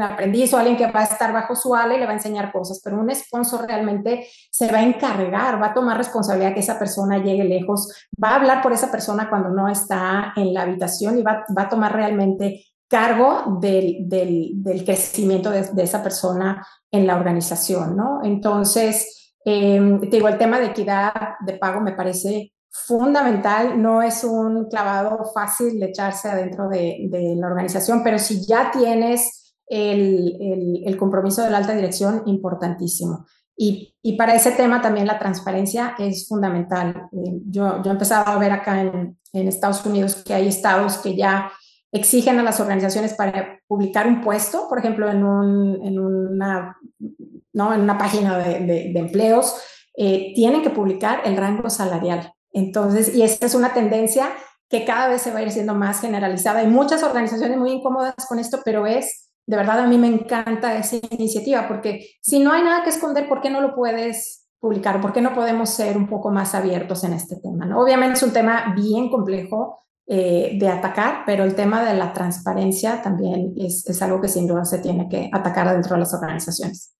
aprendiz 0.00 0.54
o 0.54 0.58
alguien 0.58 0.76
que 0.76 0.86
va 0.86 1.00
a 1.00 1.04
estar 1.04 1.32
bajo 1.32 1.56
su 1.56 1.74
ala 1.74 1.96
y 1.96 1.98
le 1.98 2.06
va 2.06 2.12
a 2.12 2.14
enseñar 2.14 2.52
cosas, 2.52 2.80
pero 2.84 3.00
un 3.00 3.12
sponsor 3.12 3.66
realmente 3.66 4.28
se 4.48 4.70
va 4.70 4.78
a 4.78 4.82
encargar, 4.84 5.60
va 5.60 5.66
a 5.66 5.74
tomar 5.74 5.96
responsabilidad 5.96 6.54
que 6.54 6.60
esa 6.60 6.78
persona 6.78 7.18
llegue 7.18 7.42
lejos, 7.42 7.92
va 8.22 8.30
a 8.30 8.36
hablar 8.36 8.62
por 8.62 8.72
esa 8.72 8.92
persona 8.92 9.28
cuando 9.28 9.48
no 9.48 9.68
está 9.68 10.32
en 10.36 10.54
la 10.54 10.62
habitación 10.62 11.18
y 11.18 11.22
va, 11.22 11.44
va 11.56 11.62
a 11.62 11.68
tomar 11.68 11.92
realmente 11.92 12.64
cargo 12.86 13.58
del, 13.60 14.08
del, 14.08 14.84
crecimiento 14.84 15.50
de, 15.50 15.62
de, 15.64 15.82
esa 15.82 16.00
persona 16.00 16.64
en 16.92 17.04
la 17.04 17.16
organización, 17.16 17.96
¿no? 17.96 18.20
Entonces, 18.22 19.34
eh, 19.44 19.98
te 20.02 20.06
digo, 20.08 20.28
el 20.28 20.38
tema 20.38 20.60
de 20.60 20.66
equidad 20.66 21.12
de 21.40 21.54
pago 21.54 21.80
me 21.80 21.92
parece 21.92 22.52
fundamental, 22.70 23.80
no 23.80 24.02
es 24.02 24.24
un 24.24 24.68
clavado 24.68 25.30
fácil 25.34 25.78
de 25.80 25.86
echarse 25.86 26.28
adentro 26.28 26.68
de, 26.68 27.08
la 27.36 27.46
organización, 27.46 28.02
pero 28.02 28.18
si 28.18 28.46
ya 28.46 28.70
tienes 28.70 29.54
el, 29.66 30.96
compromiso 30.98 31.42
de 31.42 31.50
la 31.50 31.58
alta 31.58 31.74
dirección, 31.74 32.22
importantísimo. 32.26 33.26
Y, 33.56 33.94
y, 34.02 34.16
para 34.16 34.34
ese 34.34 34.52
tema 34.52 34.80
también 34.80 35.06
la 35.06 35.18
transparencia 35.18 35.96
es 35.98 36.28
fundamental. 36.28 37.08
Eh, 37.12 37.40
yo, 37.46 37.82
yo 37.82 37.90
he 37.90 37.92
empezado 37.92 38.30
a 38.30 38.38
ver 38.38 38.52
acá 38.52 38.82
en, 38.82 39.18
en, 39.32 39.48
Estados 39.48 39.84
Unidos 39.84 40.22
que 40.24 40.32
hay 40.32 40.46
estados 40.46 40.98
que 40.98 41.16
ya 41.16 41.50
exigen 41.90 42.38
a 42.38 42.44
las 42.44 42.60
organizaciones 42.60 43.14
para 43.14 43.58
publicar 43.66 44.06
un 44.06 44.20
puesto, 44.20 44.68
por 44.68 44.78
ejemplo, 44.78 45.10
en, 45.10 45.24
un, 45.24 45.84
en, 45.84 45.98
una, 45.98 46.76
¿no? 47.52 47.74
en 47.74 47.80
una 47.80 47.98
página 47.98 48.38
de, 48.38 48.60
de, 48.60 48.92
de 48.92 48.98
empleos, 49.00 49.56
eh, 49.96 50.32
tienen 50.36 50.62
que 50.62 50.70
publicar 50.70 51.22
el 51.24 51.36
rango 51.36 51.68
salarial. 51.68 52.32
Entonces, 52.58 53.14
y 53.14 53.22
esta 53.22 53.46
es 53.46 53.54
una 53.54 53.72
tendencia 53.72 54.30
que 54.68 54.84
cada 54.84 55.08
vez 55.08 55.22
se 55.22 55.32
va 55.32 55.38
a 55.38 55.42
ir 55.42 55.50
siendo 55.50 55.74
más 55.74 56.00
generalizada. 56.00 56.60
Hay 56.60 56.66
muchas 56.66 57.02
organizaciones 57.02 57.56
muy 57.56 57.72
incómodas 57.72 58.14
con 58.28 58.38
esto, 58.38 58.60
pero 58.64 58.86
es 58.86 59.28
de 59.46 59.56
verdad 59.56 59.80
a 59.80 59.86
mí 59.86 59.96
me 59.96 60.08
encanta 60.08 60.76
esa 60.76 60.96
iniciativa 61.10 61.66
porque 61.66 62.06
si 62.20 62.38
no 62.38 62.52
hay 62.52 62.62
nada 62.62 62.84
que 62.84 62.90
esconder, 62.90 63.26
¿por 63.26 63.40
qué 63.40 63.48
no 63.48 63.62
lo 63.62 63.74
puedes 63.74 64.46
publicar? 64.60 65.00
¿Por 65.00 65.14
qué 65.14 65.22
no 65.22 65.32
podemos 65.34 65.70
ser 65.70 65.96
un 65.96 66.06
poco 66.06 66.30
más 66.30 66.54
abiertos 66.54 67.02
en 67.04 67.14
este 67.14 67.36
tema? 67.36 67.64
¿no? 67.64 67.80
Obviamente 67.80 68.18
es 68.18 68.22
un 68.22 68.34
tema 68.34 68.74
bien 68.76 69.08
complejo 69.08 69.78
eh, 70.06 70.58
de 70.60 70.68
atacar, 70.68 71.22
pero 71.24 71.44
el 71.44 71.54
tema 71.54 71.82
de 71.82 71.96
la 71.96 72.12
transparencia 72.12 73.00
también 73.00 73.54
es, 73.56 73.88
es 73.88 74.02
algo 74.02 74.20
que 74.20 74.28
sin 74.28 74.46
duda 74.46 74.66
se 74.66 74.80
tiene 74.80 75.08
que 75.08 75.30
atacar 75.32 75.70
dentro 75.72 75.94
de 75.94 76.00
las 76.00 76.12
organizaciones. 76.12 76.94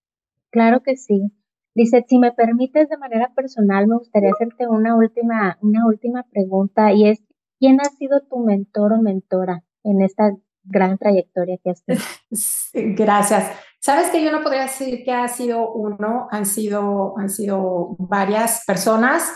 Claro 0.51 0.83
que 0.83 0.97
sí. 0.97 1.31
Dice, 1.78 2.04
si 2.08 2.18
me 2.18 2.32
permites 2.32 2.88
de 2.88 2.96
manera 2.96 3.32
personal, 3.36 3.86
me 3.86 3.98
gustaría 3.98 4.30
hacerte 4.30 4.66
una 4.66 4.96
última, 4.96 5.58
una 5.62 5.86
última 5.86 6.24
pregunta 6.24 6.92
y 6.92 7.06
es, 7.06 7.22
¿quién 7.60 7.80
ha 7.80 7.84
sido 7.84 8.20
tu 8.28 8.40
mentor 8.40 8.94
o 8.94 9.00
mentora 9.00 9.62
en 9.84 10.02
esta 10.02 10.34
gran 10.64 10.98
trayectoria 10.98 11.56
que 11.62 11.70
has 11.70 11.84
tenido. 11.84 12.04
Gracias. 12.96 13.52
Sabes 13.80 14.10
que 14.10 14.24
yo 14.24 14.32
no 14.32 14.42
podría 14.42 14.62
decir 14.62 15.04
que 15.04 15.12
ha 15.12 15.28
sido 15.28 15.72
uno, 15.72 16.26
han 16.32 16.46
sido, 16.46 17.16
han 17.16 17.30
sido 17.30 17.94
varias 18.00 18.64
personas 18.66 19.30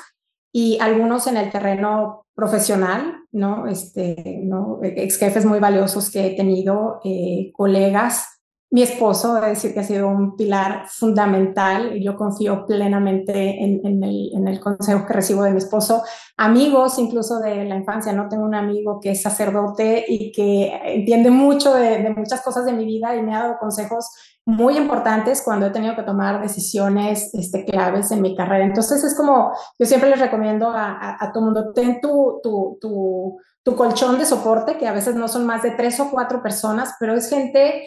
y 0.52 0.78
algunos 0.80 1.28
en 1.28 1.36
el 1.36 1.52
terreno 1.52 2.26
profesional, 2.34 3.20
¿no? 3.30 3.68
Este, 3.68 4.40
¿no? 4.42 4.80
Ex 4.82 5.16
jefes 5.16 5.46
muy 5.46 5.60
valiosos 5.60 6.10
que 6.10 6.26
he 6.26 6.36
tenido, 6.36 7.00
eh, 7.04 7.52
colegas 7.54 8.31
mi 8.72 8.80
esposo, 8.80 9.34
debe 9.34 9.50
decir 9.50 9.74
que 9.74 9.80
ha 9.80 9.84
sido 9.84 10.08
un 10.08 10.34
pilar 10.34 10.88
fundamental 10.88 11.94
y 11.94 12.02
yo 12.02 12.16
confío 12.16 12.64
plenamente 12.64 13.62
en, 13.62 14.02
el, 14.02 14.60
consejo 14.60 15.04
que 15.04 15.12
recibo 15.12 15.42
de 15.42 15.50
mi 15.50 15.58
esposo. 15.58 16.02
Amigos, 16.38 16.98
incluso 16.98 17.38
de 17.38 17.66
la 17.66 17.76
infancia, 17.76 18.14
¿no? 18.14 18.30
Tengo 18.30 18.44
un 18.44 18.54
amigo 18.54 18.98
que 18.98 19.10
es 19.10 19.20
sacerdote 19.20 20.06
y 20.08 20.32
que 20.32 20.72
entiende 20.86 21.30
mucho 21.30 21.74
de, 21.74 22.14
muchas 22.16 22.40
cosas 22.40 22.64
de 22.64 22.72
mi 22.72 22.86
vida 22.86 23.14
y 23.14 23.22
me 23.22 23.36
ha 23.36 23.42
dado 23.42 23.58
consejos 23.58 24.08
muy 24.46 24.78
importantes 24.78 25.42
cuando 25.44 25.66
he 25.66 25.70
tenido 25.70 25.94
que 25.94 26.02
tomar 26.04 26.40
decisiones 26.40 27.28
este, 27.34 27.66
claves 27.66 28.10
en 28.10 28.22
mi 28.22 28.34
carrera. 28.34 28.64
Entonces 28.64 29.04
es 29.04 29.14
como, 29.14 29.52
yo 29.78 29.84
siempre 29.84 30.08
les 30.08 30.18
recomiendo 30.18 30.70
a, 30.70 31.18
a, 31.20 31.30
todo 31.30 31.44
mundo, 31.44 31.74
ten 31.74 32.00
tu, 32.00 32.40
tu, 32.42 32.78
tu, 32.80 33.38
tu 33.62 33.76
colchón 33.76 34.18
de 34.18 34.24
soporte, 34.24 34.78
que 34.78 34.88
a 34.88 34.92
veces 34.92 35.14
no 35.14 35.28
son 35.28 35.44
más 35.44 35.62
de 35.62 35.72
tres 35.72 36.00
o 36.00 36.10
cuatro 36.10 36.42
personas, 36.42 36.94
pero 36.98 37.14
es 37.14 37.28
gente 37.28 37.86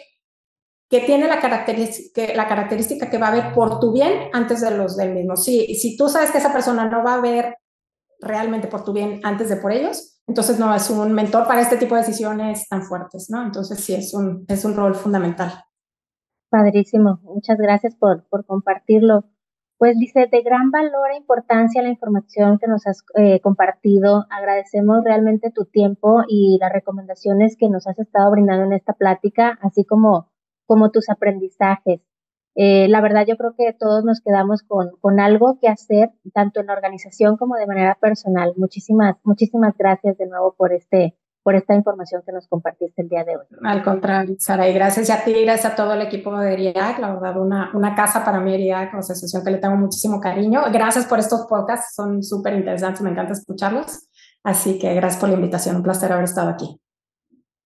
que 1.00 1.06
tiene 1.06 1.28
la 1.28 1.40
característica, 1.40 2.34
la 2.34 2.48
característica 2.48 3.10
que 3.10 3.18
va 3.18 3.28
a 3.28 3.32
ver 3.32 3.52
por 3.52 3.80
tu 3.80 3.92
bien 3.92 4.30
antes 4.32 4.60
de 4.60 4.70
los 4.70 4.96
del 4.96 5.12
mismo. 5.12 5.36
Si, 5.36 5.74
si 5.74 5.96
tú 5.96 6.08
sabes 6.08 6.30
que 6.30 6.38
esa 6.38 6.52
persona 6.52 6.88
no 6.88 7.04
va 7.04 7.14
a 7.14 7.20
ver 7.20 7.56
realmente 8.20 8.66
por 8.66 8.82
tu 8.82 8.92
bien 8.92 9.20
antes 9.24 9.50
de 9.50 9.56
por 9.56 9.72
ellos, 9.72 10.22
entonces 10.26 10.58
no 10.58 10.74
es 10.74 10.88
un 10.88 11.12
mentor 11.12 11.46
para 11.46 11.60
este 11.60 11.76
tipo 11.76 11.94
de 11.94 12.00
decisiones 12.00 12.66
tan 12.68 12.82
fuertes, 12.82 13.28
¿no? 13.30 13.42
Entonces 13.42 13.78
sí, 13.78 13.94
es 13.94 14.14
un, 14.14 14.44
es 14.48 14.64
un 14.64 14.74
rol 14.74 14.94
fundamental. 14.94 15.52
Padrísimo, 16.48 17.20
muchas 17.22 17.58
gracias 17.58 17.94
por, 17.94 18.26
por 18.28 18.46
compartirlo. 18.46 19.24
Pues 19.78 19.98
dice, 19.98 20.26
de 20.32 20.40
gran 20.40 20.70
valor 20.70 21.10
e 21.12 21.18
importancia 21.18 21.82
la 21.82 21.90
información 21.90 22.58
que 22.58 22.66
nos 22.66 22.86
has 22.86 23.04
eh, 23.14 23.40
compartido. 23.42 24.24
Agradecemos 24.30 25.04
realmente 25.04 25.50
tu 25.50 25.66
tiempo 25.66 26.22
y 26.26 26.56
las 26.58 26.72
recomendaciones 26.72 27.56
que 27.58 27.68
nos 27.68 27.86
has 27.86 27.98
estado 27.98 28.30
brindando 28.30 28.64
en 28.64 28.72
esta 28.72 28.94
plática, 28.94 29.58
así 29.60 29.84
como 29.84 30.30
como 30.66 30.90
tus 30.90 31.08
aprendizajes. 31.08 32.00
Eh, 32.54 32.88
la 32.88 33.02
verdad 33.02 33.26
yo 33.26 33.36
creo 33.36 33.54
que 33.56 33.74
todos 33.78 34.02
nos 34.04 34.20
quedamos 34.20 34.62
con, 34.62 34.90
con 35.00 35.20
algo 35.20 35.58
que 35.60 35.68
hacer, 35.68 36.10
tanto 36.32 36.60
en 36.60 36.66
la 36.66 36.72
organización 36.72 37.36
como 37.36 37.56
de 37.56 37.66
manera 37.66 37.98
personal. 38.00 38.54
Muchísimas, 38.56 39.16
muchísimas 39.24 39.76
gracias 39.76 40.16
de 40.16 40.26
nuevo 40.26 40.54
por 40.56 40.72
este, 40.72 41.14
por 41.42 41.54
esta 41.54 41.74
información 41.74 42.22
que 42.24 42.32
nos 42.32 42.48
compartiste 42.48 43.02
el 43.02 43.08
día 43.08 43.24
de 43.24 43.36
hoy. 43.36 43.44
Al 43.62 43.84
contrario, 43.84 44.34
Sara, 44.38 44.68
y 44.68 44.72
gracias 44.72 45.10
a 45.10 45.22
ti, 45.22 45.44
gracias 45.44 45.74
a 45.74 45.76
todo 45.76 45.92
el 45.92 46.00
equipo 46.00 46.36
de 46.38 46.54
ERIAC, 46.54 46.98
la 46.98 47.12
verdad, 47.12 47.38
una, 47.38 47.70
una 47.74 47.94
casa 47.94 48.24
para 48.24 48.40
mí, 48.40 48.54
ERIAC, 48.54 48.94
una 48.94 49.00
asociación 49.00 49.44
que 49.44 49.50
le 49.50 49.58
tengo 49.58 49.76
muchísimo 49.76 50.18
cariño. 50.18 50.62
Gracias 50.72 51.04
por 51.04 51.18
estos 51.18 51.46
podcasts, 51.46 51.94
son 51.94 52.22
súper 52.22 52.54
interesantes, 52.54 53.02
me 53.02 53.10
encanta 53.10 53.34
escucharlos. 53.34 54.08
Así 54.42 54.78
que 54.78 54.94
gracias 54.94 55.20
por 55.20 55.28
la 55.28 55.34
invitación, 55.34 55.76
un 55.76 55.82
placer 55.82 56.10
haber 56.10 56.24
estado 56.24 56.48
aquí. 56.48 56.80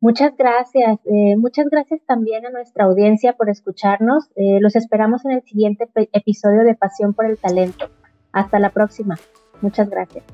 Muchas 0.00 0.34
gracias. 0.36 0.98
Eh, 1.04 1.36
muchas 1.36 1.68
gracias 1.70 2.00
también 2.06 2.46
a 2.46 2.50
nuestra 2.50 2.84
audiencia 2.84 3.34
por 3.34 3.50
escucharnos. 3.50 4.30
Eh, 4.34 4.58
los 4.60 4.74
esperamos 4.74 5.24
en 5.26 5.32
el 5.32 5.42
siguiente 5.42 5.88
episodio 6.12 6.64
de 6.64 6.74
Pasión 6.74 7.12
por 7.12 7.26
el 7.26 7.36
Talento. 7.36 7.90
Hasta 8.32 8.58
la 8.58 8.70
próxima. 8.70 9.16
Muchas 9.60 9.90
gracias. 9.90 10.24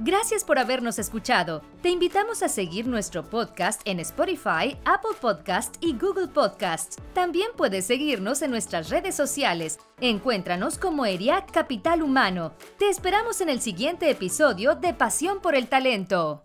Gracias 0.00 0.44
por 0.44 0.58
habernos 0.58 0.98
escuchado. 0.98 1.62
Te 1.80 1.88
invitamos 1.88 2.42
a 2.42 2.48
seguir 2.48 2.86
nuestro 2.86 3.22
podcast 3.22 3.80
en 3.84 4.00
Spotify, 4.00 4.76
Apple 4.84 5.16
Podcast 5.20 5.76
y 5.80 5.96
Google 5.96 6.28
Podcast. 6.28 7.00
También 7.14 7.48
puedes 7.56 7.86
seguirnos 7.86 8.42
en 8.42 8.50
nuestras 8.50 8.90
redes 8.90 9.14
sociales. 9.14 9.78
Encuéntranos 10.00 10.78
como 10.78 11.06
ERIAC 11.06 11.50
Capital 11.52 12.02
Humano. 12.02 12.52
Te 12.76 12.88
esperamos 12.88 13.40
en 13.40 13.48
el 13.48 13.60
siguiente 13.60 14.10
episodio 14.10 14.74
de 14.74 14.92
Pasión 14.92 15.40
por 15.40 15.54
el 15.54 15.68
Talento. 15.68 16.44